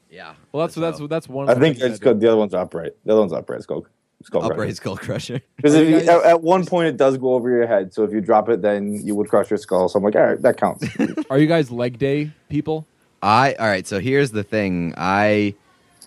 [0.09, 0.33] yeah.
[0.53, 1.49] well, that's that's so- that's that's one.
[1.49, 2.21] I think it's I good.
[2.21, 2.93] The other one's upright.
[3.03, 3.61] The other one's upright.
[3.63, 3.85] Skull.
[4.23, 4.75] Skull upright crusher.
[4.75, 5.41] skull crusher.
[5.57, 7.67] Because Are if you you, guys- at, at one point it does go over your
[7.67, 9.87] head, so if you drop it, then you would crush your skull.
[9.89, 10.85] So I'm like, all right, that counts.
[11.29, 12.85] Are you guys leg day people?
[13.21, 13.85] I all right.
[13.85, 14.93] So here's the thing.
[14.97, 15.55] I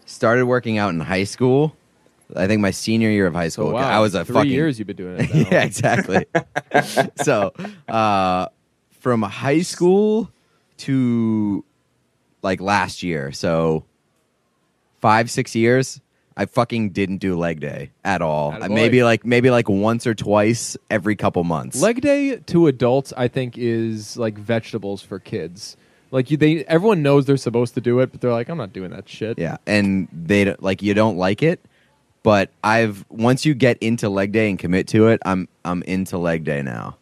[0.07, 1.77] started working out in high school.
[2.35, 3.73] I think my senior year of high school.
[3.73, 5.35] wow, I was a three fucking years you've been doing it.
[5.53, 6.25] Yeah, exactly.
[7.23, 7.53] so,
[7.89, 8.47] uh,
[9.01, 10.31] from high school
[10.79, 11.65] to
[12.43, 13.85] like last year, so
[15.01, 16.01] five, six years,
[16.37, 18.53] I fucking didn't do leg day at all.
[18.53, 18.71] Attaboy.
[18.71, 21.83] Maybe like maybe like once or twice every couple months.
[21.83, 25.77] Leg day to adults, I think, is like vegetables for kids.
[26.13, 28.73] Like you, they everyone knows they're supposed to do it, but they're like, I'm not
[28.73, 29.39] doing that shit.
[29.39, 31.59] yeah, and they don't- like you don't like it,
[32.23, 36.19] but I've once you get into leg day and commit to it, I'm I'm into
[36.19, 36.97] leg day now.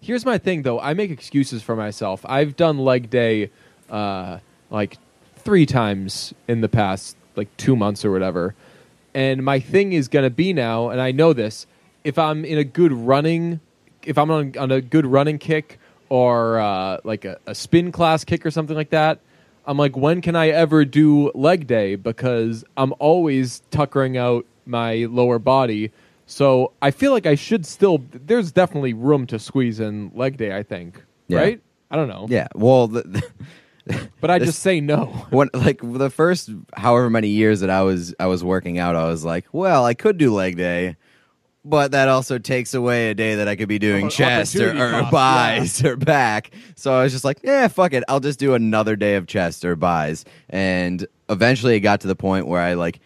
[0.00, 0.80] Here's my thing, though.
[0.80, 2.24] I make excuses for myself.
[2.26, 3.50] I've done leg day
[3.90, 4.38] uh,
[4.70, 4.98] like
[5.36, 8.54] three times in the past, like two months or whatever.
[9.14, 11.66] And my thing is going to be now, and I know this,
[12.04, 13.60] if I'm in a good running,
[14.04, 15.78] if I'm on, on a good running kick
[16.08, 19.20] or uh, like a, a spin class kick or something like that,
[19.66, 21.96] I'm like, when can I ever do leg day?
[21.96, 25.90] Because I'm always tuckering out my lower body.
[26.26, 28.02] So I feel like I should still.
[28.12, 30.56] There's definitely room to squeeze in leg day.
[30.56, 31.38] I think, Yeah.
[31.38, 31.60] right?
[31.90, 32.26] I don't know.
[32.28, 33.22] Yeah, well, the,
[34.20, 35.06] but I This- just say no.
[35.30, 39.04] when like the first however many years that I was I was working out, I
[39.04, 40.96] was like, well, I could do leg day,
[41.68, 44.90] but that also takes away a day that I could be doing chest or, or
[45.02, 46.50] cost, buys or back.
[46.76, 49.64] So I was just like, yeah, fuck it, I'll just do another day of chest
[49.64, 50.24] or buys.
[50.48, 53.00] And eventually, it got to the point where I like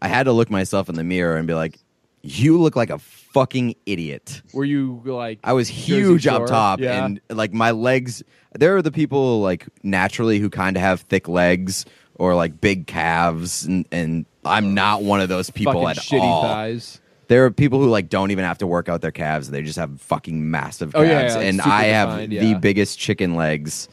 [0.00, 1.78] I had to look myself in the mirror and be like,
[2.22, 4.42] you look like a fucking idiot.
[4.52, 5.38] Were you like?
[5.44, 7.04] I was huge up top, Yeah.
[7.04, 8.22] and like my legs.
[8.54, 12.86] There are the people like naturally who kind of have thick legs or like big
[12.86, 16.42] calves, and, and I'm uh, not one of those people fucking at shitty all.
[16.42, 17.00] thighs.
[17.28, 19.78] There are people who like don't even have to work out their calves; they just
[19.78, 23.34] have fucking massive Oh, calves, yeah, yeah, like and I have defined, the biggest chicken
[23.34, 23.88] legs.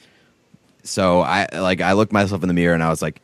[0.84, 3.22] So I like I looked myself in the mirror and I was like,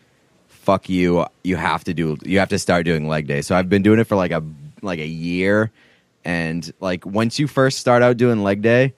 [0.47, 1.25] "Fuck you!
[1.43, 2.17] You have to do.
[2.23, 4.43] You have to start doing leg day." So I've been doing it for like a
[4.81, 5.69] like a year,
[6.25, 8.93] and like once you first start out doing leg day,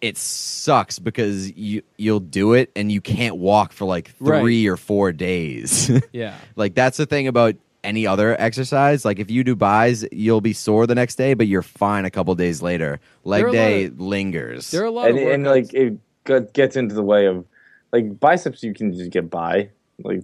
[0.00, 4.40] it sucks because you you'll do it and you can't walk for like Right.
[4.40, 5.90] three or four days.
[6.12, 6.34] Yeah.
[6.56, 7.54] like that's the thing about
[7.84, 9.04] any other exercise.
[9.04, 12.10] Like if you do buys, you'll be sore the next day, but you're fine a
[12.10, 13.00] couple days later.
[13.24, 14.70] Leg There are a day lot lingers.
[14.70, 17.44] There are a lot and, of and like it gets into the way of
[17.92, 18.62] like biceps.
[18.62, 19.70] You can just get by.
[20.02, 20.22] Like,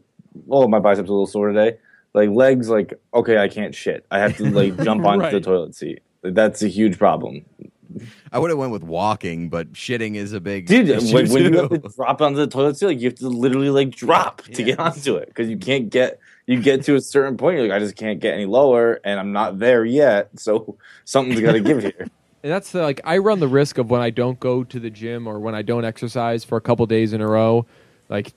[0.49, 1.79] oh, my biceps a little sore today.
[2.15, 4.07] Like legs, like okay, I can't shit.
[4.11, 5.33] I have to like jump onto Right.
[5.33, 6.03] the toilet seat.
[6.23, 7.45] That's a huge problem,
[8.33, 10.89] I would have went with walking, but shitting is a big dude.
[10.89, 13.29] issue When, when you have to drop onto the toilet seat, like you have to
[13.29, 16.19] literally like drop to get onto it because you can't get.
[16.47, 19.19] You get to a certain point, you're like, I just can't get any lower, and
[19.19, 20.31] I'm not there yet.
[20.37, 22.09] So something's got to give here.
[22.43, 24.91] And that's the, like I run the risk of when I don't go to the
[24.91, 27.67] gym or when I don't exercise for a couple days in a row,
[28.09, 28.35] like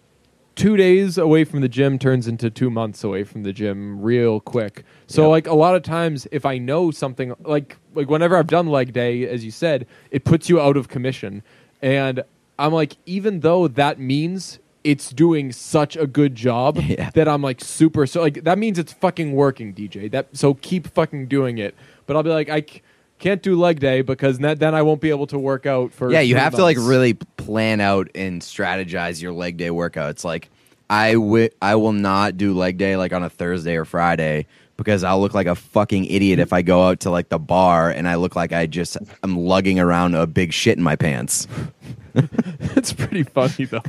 [0.55, 4.39] two days away from the gym turns into two months away from the gym real
[4.39, 4.83] quick.
[5.05, 5.29] So Yep.
[5.29, 8.93] like a lot of times if I know something like like whenever I've done leg
[8.93, 11.43] day, as you said, it puts you out of commission.
[11.81, 12.23] And
[12.57, 17.09] I'm like, even though that means it's doing such a good job Yeah.
[17.11, 20.09] that I'm like super so like that means it's fucking working, DJ.
[20.11, 21.75] That so keep fucking doing it.
[22.05, 22.81] But I'll be like I c-
[23.19, 26.11] can't do leg day because that, then I won't be able to work out for
[26.11, 30.23] Yeah, you have to like really plan out and strategize your leg day workouts.
[30.23, 30.49] Like
[30.89, 35.03] I wi- I will not do leg day like on a Thursday or Friday because
[35.03, 38.07] I'll look like a fucking idiot if I go out to like the bar and
[38.07, 41.47] I look like I just I'm lugging around a big shit in my pants.
[42.15, 43.83] it's pretty funny though.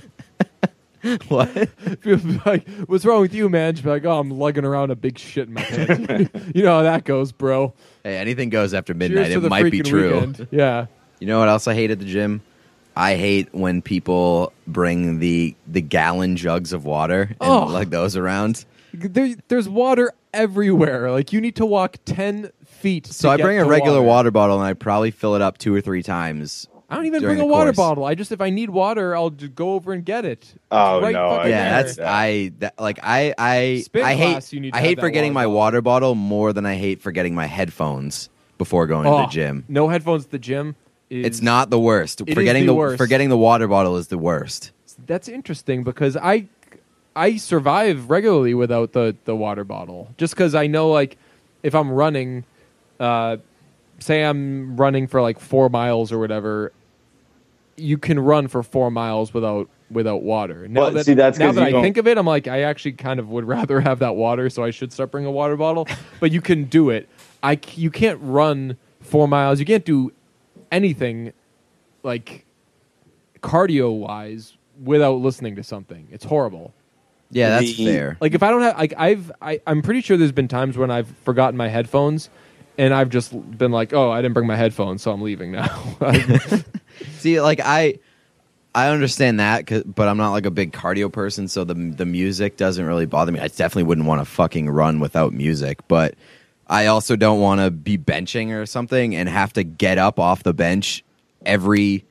[1.28, 1.68] what?
[2.46, 5.18] Like, "What's wrong with you, man?" Just be like, "Oh, I'm lugging around a big
[5.18, 7.72] shit in my pants." you know how that goes, bro.
[8.04, 9.26] Hey, anything goes after midnight.
[9.28, 10.14] Cheers It might be true.
[10.14, 10.48] weekend.
[10.50, 10.86] Yeah.
[11.18, 12.40] You know what else I hate at the gym?
[12.96, 17.66] I hate when people bring the the gallon jugs of water and Oh.
[17.66, 18.64] like those around.
[18.92, 21.10] There, there's water everywhere.
[21.10, 23.06] Like you need to walk ten feet.
[23.06, 24.30] So I bring a regular water.
[24.30, 26.66] bottle and I probably fill it up two or three times.
[26.90, 27.76] I don't even bring a water course.
[27.76, 28.04] bottle.
[28.04, 30.52] I just if I need water, I'll just go over and get it.
[30.72, 31.82] Oh, right no, I Yeah, Yeah, there.
[31.84, 32.12] that's yeah.
[32.12, 35.34] I that like I I Spin I hate class, you need I hate forgetting water
[35.34, 35.56] my bottle.
[35.56, 38.28] water bottle more than I hate forgetting my headphones
[38.58, 39.64] before going Oh, to the gym.
[39.68, 40.74] No headphones at the gym.
[41.10, 42.22] Is, It's not the worst.
[42.26, 42.98] is forgetting the the, worst.
[42.98, 44.72] forgetting the water bottle is the worst.
[45.06, 46.46] That's interesting because I
[47.16, 50.12] I survive regularly without the the water bottle.
[50.18, 51.16] Just because I know like
[51.62, 52.44] if I'm running,
[52.98, 53.36] uh,
[53.98, 56.72] say I'm running for like four miles or whatever,
[57.76, 60.68] you can run for four miles without without water.
[60.68, 62.46] Now Well, that, see, that's now 'cause that I don't- think of it, I'm like
[62.46, 65.32] I actually kind of would rather have that water, so I should start bringing a
[65.32, 65.88] water bottle.
[66.20, 67.08] but you can do it.
[67.42, 69.58] I c- you can't run four miles.
[69.58, 70.12] You can't do
[70.70, 71.32] anything
[72.02, 72.44] like
[73.42, 76.06] cardio wise without listening to something.
[76.10, 76.72] It's horrible.
[77.30, 78.16] Yeah, that's The- fair.
[78.20, 80.90] Like if I don't have like I've I, I'm pretty sure there's been times when
[80.90, 82.28] I've forgotten my headphones
[82.78, 85.66] and I've just been like, "Oh, I didn't bring my headphones, so I'm leaving now."
[87.18, 87.98] See, like I,
[88.74, 92.06] I understand that, 'cause- but I'm not like a big cardio person, so the the
[92.06, 93.40] music doesn't really bother me.
[93.40, 96.14] I definitely wouldn't want to fucking run without music, but
[96.68, 100.44] I also don't want to be benching or something and have to get up off
[100.44, 101.02] the bench
[101.44, 102.04] every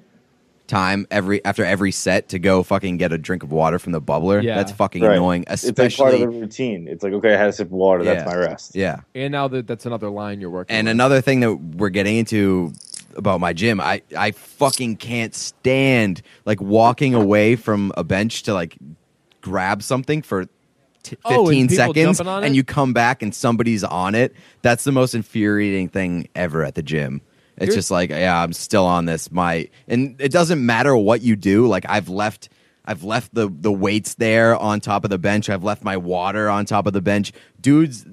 [0.68, 4.02] time, every after every set to go fucking get a drink of water from the
[4.02, 4.44] bubbler.
[4.44, 4.56] Yeah.
[4.56, 5.14] That's fucking Right.
[5.16, 6.88] annoying, It's like part of the routine.
[6.88, 8.04] It's like okay, I had a sip of water.
[8.04, 8.16] Yeah.
[8.16, 8.76] That's my rest.
[8.76, 9.00] yeah.
[9.16, 10.76] and now that that's another line you're working.
[10.76, 10.92] And with.
[10.92, 12.74] another thing that we're getting into
[13.16, 18.54] about my gym, I, I fucking can't stand like walking away from a bench to
[18.54, 18.78] like
[19.42, 20.46] grab something for
[21.04, 24.34] t- 15 Oh, and seconds on and you come back and somebody's on it.
[24.62, 27.22] That's the most infuriating thing ever at the gym.
[27.58, 29.32] It's Here's- just like, yeah, I'm still on this.
[29.32, 31.68] My and it doesn't matter what you do.
[31.68, 32.50] Like I've left
[32.86, 35.50] I've left the the weights there on top of the bench.
[35.50, 37.34] I've left my water on top of the bench.
[37.62, 38.06] Dudes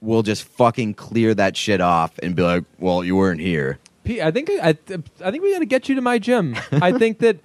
[0.00, 3.78] will just fucking clear that shit off and be like, "Well, you weren't here."
[4.08, 6.56] I think I, I think we got to get you to my gym.
[6.72, 7.38] I think that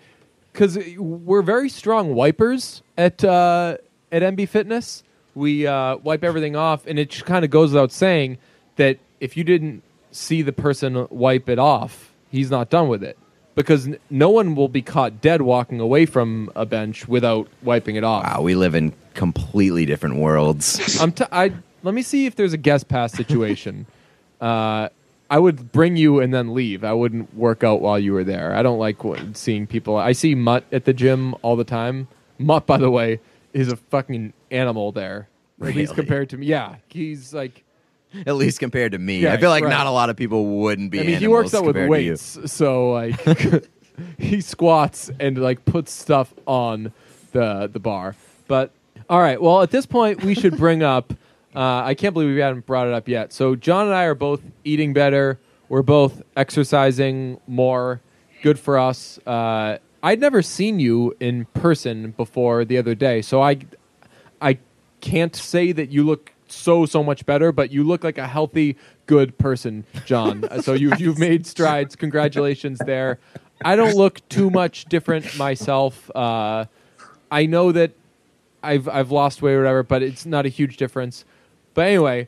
[0.51, 3.77] because we're very strong wipers at uh,
[4.11, 5.03] at MB Fitness.
[5.35, 8.37] We uh, wipe everything off, and it kind of goes without saying
[8.75, 13.17] that if you didn't see the person wipe it off, he's not done with it.
[13.55, 17.95] Because n- no one will be caught dead walking away from a bench without wiping
[17.95, 18.23] it off.
[18.25, 20.99] Wow, we live in completely different worlds.
[21.01, 23.87] I'm t- I let me see if there's a guest pass situation.
[24.41, 24.89] uh,
[25.33, 26.83] I would bring you and then leave.
[26.83, 28.55] I wouldn't work out while you were there.
[28.55, 28.97] I don't like
[29.33, 29.97] seeing people.
[29.97, 32.07] I see Mutt at the gym all the time.
[32.37, 33.19] Mutt, by the way,
[33.51, 35.27] is a fucking animal there.
[35.59, 36.45] At least compared to me.
[36.45, 37.63] Yeah, he's like.
[38.27, 39.71] At least compared to me, Yeah, I feel like right.
[39.71, 40.99] not a lot of people wouldn't be.
[40.99, 42.11] I mean, he works out with compared to you.
[42.11, 43.65] weights, so like
[44.19, 46.93] he squats and like puts stuff on
[47.31, 48.15] the the bar.
[48.47, 48.69] But
[49.09, 51.11] all right, well, at this point, we should bring up.
[51.55, 53.31] Uh, I can't believe we haven't brought it up yet.
[53.31, 55.39] So John and I are both eating better.
[55.69, 58.01] We're both exercising more.
[58.41, 59.19] Good for us.
[59.25, 63.59] Uh, I'd never seen you in person before the other day, so I
[64.41, 64.57] I
[64.99, 68.75] can't say that you look so so much better, but you look like a healthy,
[69.05, 70.43] good person, John.
[70.45, 71.95] Uh, so you you've made strides.
[71.95, 73.19] Congratulations there.
[73.63, 76.11] I don't look too much different myself.
[76.13, 76.65] Uh,
[77.31, 77.91] I know that
[78.61, 81.23] I've I've lost weight or whatever, but it's not a huge difference.
[81.73, 82.27] But anyway,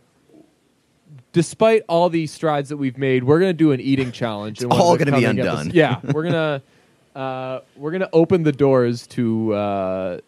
[1.31, 4.63] despite all these strides that we've made, we're gonna do an eating challenge.
[4.63, 5.47] one all gonna be undone.
[5.47, 5.75] episodes.
[5.75, 6.61] Yeah, we're gonna
[7.15, 9.53] uh, we're gonna open the doors to.
[9.53, 10.19] Uh,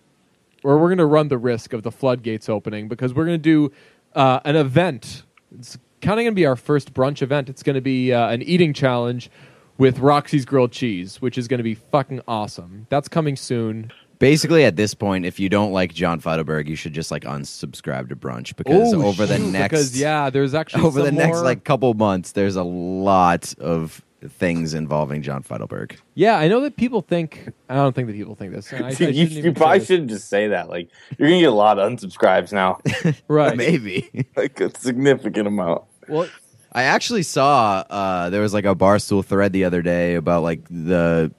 [0.64, 3.70] or we're going to run the risk of the floodgates opening because we're going to
[3.70, 3.72] do
[4.16, 5.24] uh, an event.
[5.58, 7.48] It's kind of going to be our first brunch event.
[7.48, 9.30] It's going to be uh, an eating challenge
[9.78, 12.88] with Roxy's grilled cheese, which is going to be fucking awesome.
[12.90, 13.92] That's coming soon.
[14.20, 18.10] Basically, at this point, if you don't like John Feitelberg, you should just like unsubscribe
[18.10, 21.16] to brunch because Oh, over the shoot, next because yeah, there's actually over the some
[21.16, 25.96] next more- like couple months, there's a lot of things involving John Feitelberg.
[26.16, 27.50] Yeah, I know that people think.
[27.70, 28.72] I don't think that people think this.
[28.74, 29.88] and I, I you, shouldn't you even probably this.
[29.88, 30.68] shouldn't just say that.
[30.70, 30.90] Like
[31.20, 32.80] you're gonna get a lot of unsubscribes now,
[33.28, 33.56] Right.
[33.56, 35.84] maybe like a significant amount.
[36.08, 36.28] Well,
[36.72, 40.62] I actually saw uh, there was like a Barstool thread the other day about like
[40.70, 41.32] the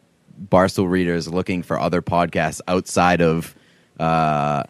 [0.51, 3.55] Barstool readers looking for other podcasts outside of
[3.99, 4.63] uh,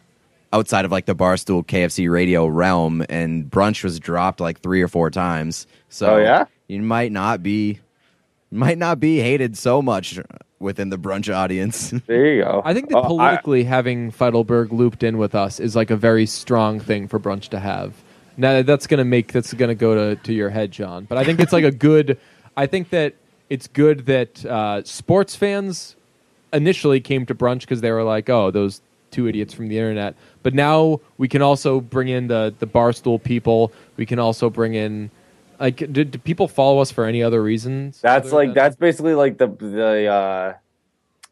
[0.52, 4.88] outside of like the Barstool KFC radio realm, and Brunch was dropped like three or
[4.88, 5.66] four times.
[5.88, 6.46] So Oh, yeah?
[6.68, 7.80] you might not be
[8.50, 10.18] might not be hated so much
[10.58, 11.92] within the Brunch audience.
[12.06, 12.62] There you go.
[12.64, 15.96] I think that Oh, I- politically having Feitelberg looped in with us is like a
[15.96, 17.92] very strong thing for brunch to have.
[18.38, 21.04] Now that's gonna make that's gonna go to, to your head, John.
[21.04, 22.18] But I think it's like a good.
[22.56, 23.14] I think that
[23.50, 25.96] it's good that uh, sports fans
[26.52, 28.80] initially came to brunch because they were like, oh, those
[29.10, 30.14] two idiots from the internet.
[30.42, 33.72] But now we can also bring in the the barstool people.
[33.96, 35.10] We can also bring in.
[35.60, 38.00] Like, do, do people follow us for any other reasons?
[38.00, 40.54] That's other like than- that's basically like the the uh,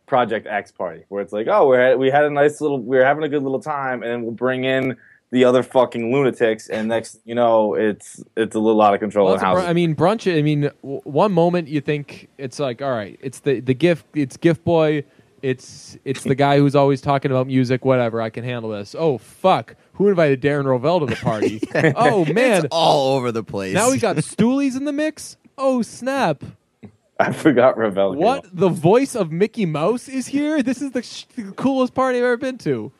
[0.06, 2.98] Project X party, where it's like, oh, we had we had a nice little, we
[2.98, 4.96] are having a good little time, and then we'll bring in
[5.36, 9.26] the other fucking lunatics, and next, you know, it's it's a little out of control
[9.26, 10.26] Well, in that's a br- I mean, brunch.
[10.34, 14.06] I mean, w- one moment you think it's like, all right, it's the the gift,
[14.14, 15.04] it's gift boy,
[15.42, 18.22] it's it's the guy who's always talking about music, whatever.
[18.22, 18.94] I can handle this.
[18.98, 21.60] Oh fuck, who invited Darren Rovell to the party?
[21.96, 23.74] oh man, it's all over the place.
[23.74, 25.36] now we got Stoolies in the mix.
[25.58, 26.42] Oh snap!
[27.20, 28.16] I forgot Rovell.
[28.16, 30.62] What the voice of Mickey Mouse is here?
[30.62, 32.90] This is the, sh- the coolest party I've ever been to.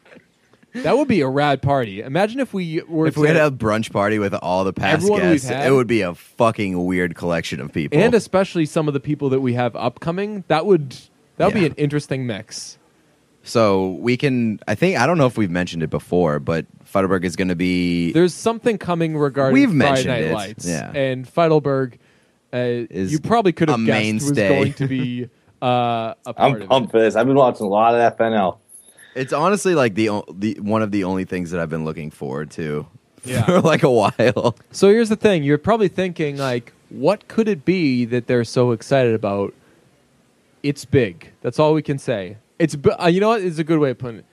[0.82, 2.00] That would be a rad party.
[2.00, 4.94] Imagine if we were if to, we had a brunch party with all the past
[5.02, 5.66] Everyone we've guests, had?
[5.66, 7.98] it would be a fucking weird collection of people.
[7.98, 10.44] and especially some of the people that we have upcoming.
[10.48, 10.96] That would
[11.36, 12.78] that would be an interesting mix.
[13.42, 14.58] So we can.
[14.66, 17.54] I think I don't know if we've mentioned it before, but Feitelberg is going to
[17.54, 18.10] be.
[18.12, 20.90] There's something coming regarding We've Friday mentioned Night it, Lights, yeah.
[20.92, 21.94] and Feitelberg.
[22.52, 24.48] Uh, Is you probably could have a guessed was mainstay.
[24.48, 25.24] going to be
[25.62, 26.92] uh, a part I'm of pumped it.
[26.92, 27.14] for this.
[27.14, 28.58] I've been watching a lot of FNL.
[29.16, 32.10] It's honestly like the o- the one of the only things that I've been looking
[32.10, 32.86] forward to
[33.24, 33.44] Yeah.
[33.44, 34.56] for like a while.
[34.70, 38.72] So here's the thing: you're probably thinking like, what could it be that they're so
[38.72, 39.52] excited about?
[40.62, 41.30] It's big.
[41.42, 42.36] That's all we can say.
[42.58, 44.24] It's bi- uh, you know what is a good way of putting it.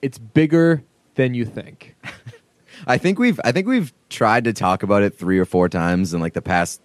[0.00, 0.82] It's bigger
[1.14, 1.94] than you think.
[2.86, 6.14] I think we've I think we've tried to talk about it three or four times
[6.14, 6.80] in like the past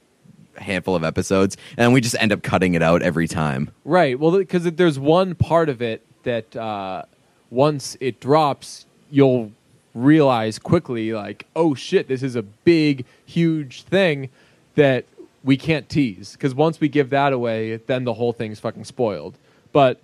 [0.58, 3.72] handful of episodes, and we just end up cutting it out every time.
[3.86, 4.20] Right.
[4.20, 7.04] Well, because there's one part of it that uh,
[7.50, 9.52] once it drops, you'll
[9.94, 14.30] realize quickly, like, oh shit, this is a big, huge thing
[14.76, 15.06] that
[15.44, 16.34] we can't tease.
[16.34, 19.38] Because once we give that away, then the whole thing's fucking spoiled.
[19.72, 20.00] But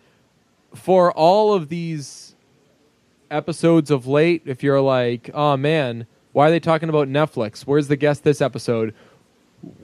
[0.74, 2.36] for all of these
[3.30, 7.62] episodes of late, if you're like, oh man, why are they talking about Netflix?
[7.62, 8.94] Where's the guest this episode?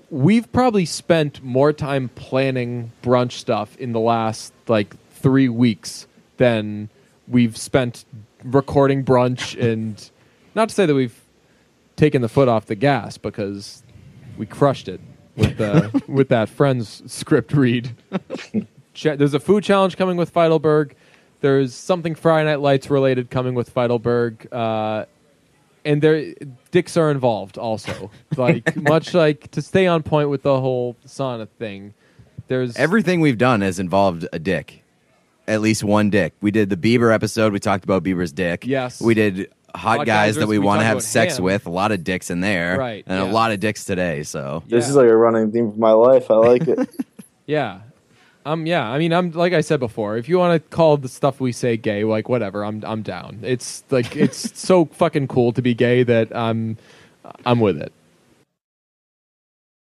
[0.10, 6.07] we've probably spent more time planning brunch stuff in the last like three weeks
[6.38, 6.89] than
[7.30, 8.05] we've spent
[8.43, 10.09] recording brunch and
[10.55, 11.21] not to say that we've
[11.95, 13.84] taken the foot off the gas because
[14.38, 15.01] we crushed it
[15.36, 17.95] with the with that friends script read.
[19.01, 20.91] There's a food challenge coming with Feitelberg.
[21.41, 25.05] There's something Friday Night Lights related coming with Feitelberg uh,
[25.86, 26.34] and there
[26.71, 28.11] dicks are involved also.
[28.36, 31.93] Like much like to stay on point with the whole sauna thing
[32.49, 34.84] there's Everything we've done has involved a dick,
[35.50, 36.34] at least one dick.
[36.41, 37.52] We did the Bieber episode.
[37.54, 38.66] We talked about Bieber's dick.
[38.66, 39.02] Yes.
[39.02, 41.43] We did hot, Hot guys guys that we we want to have sex ham.
[41.45, 41.66] with.
[41.66, 43.30] A lot of dicks in there, Right, And yeah.
[43.30, 44.24] a lot of dicks today.
[44.24, 44.89] So This Yeah.
[44.89, 46.32] is like a running theme for my life.
[46.32, 46.89] I like it.
[47.45, 47.80] yeah
[48.45, 51.10] um yeah i mean i'm like i said before if you want to call the
[51.10, 55.52] stuff we say gay like whatever i'm i'm down it's like it's so fucking cool
[55.52, 56.78] to be gay that i'm
[57.45, 57.91] i'm with it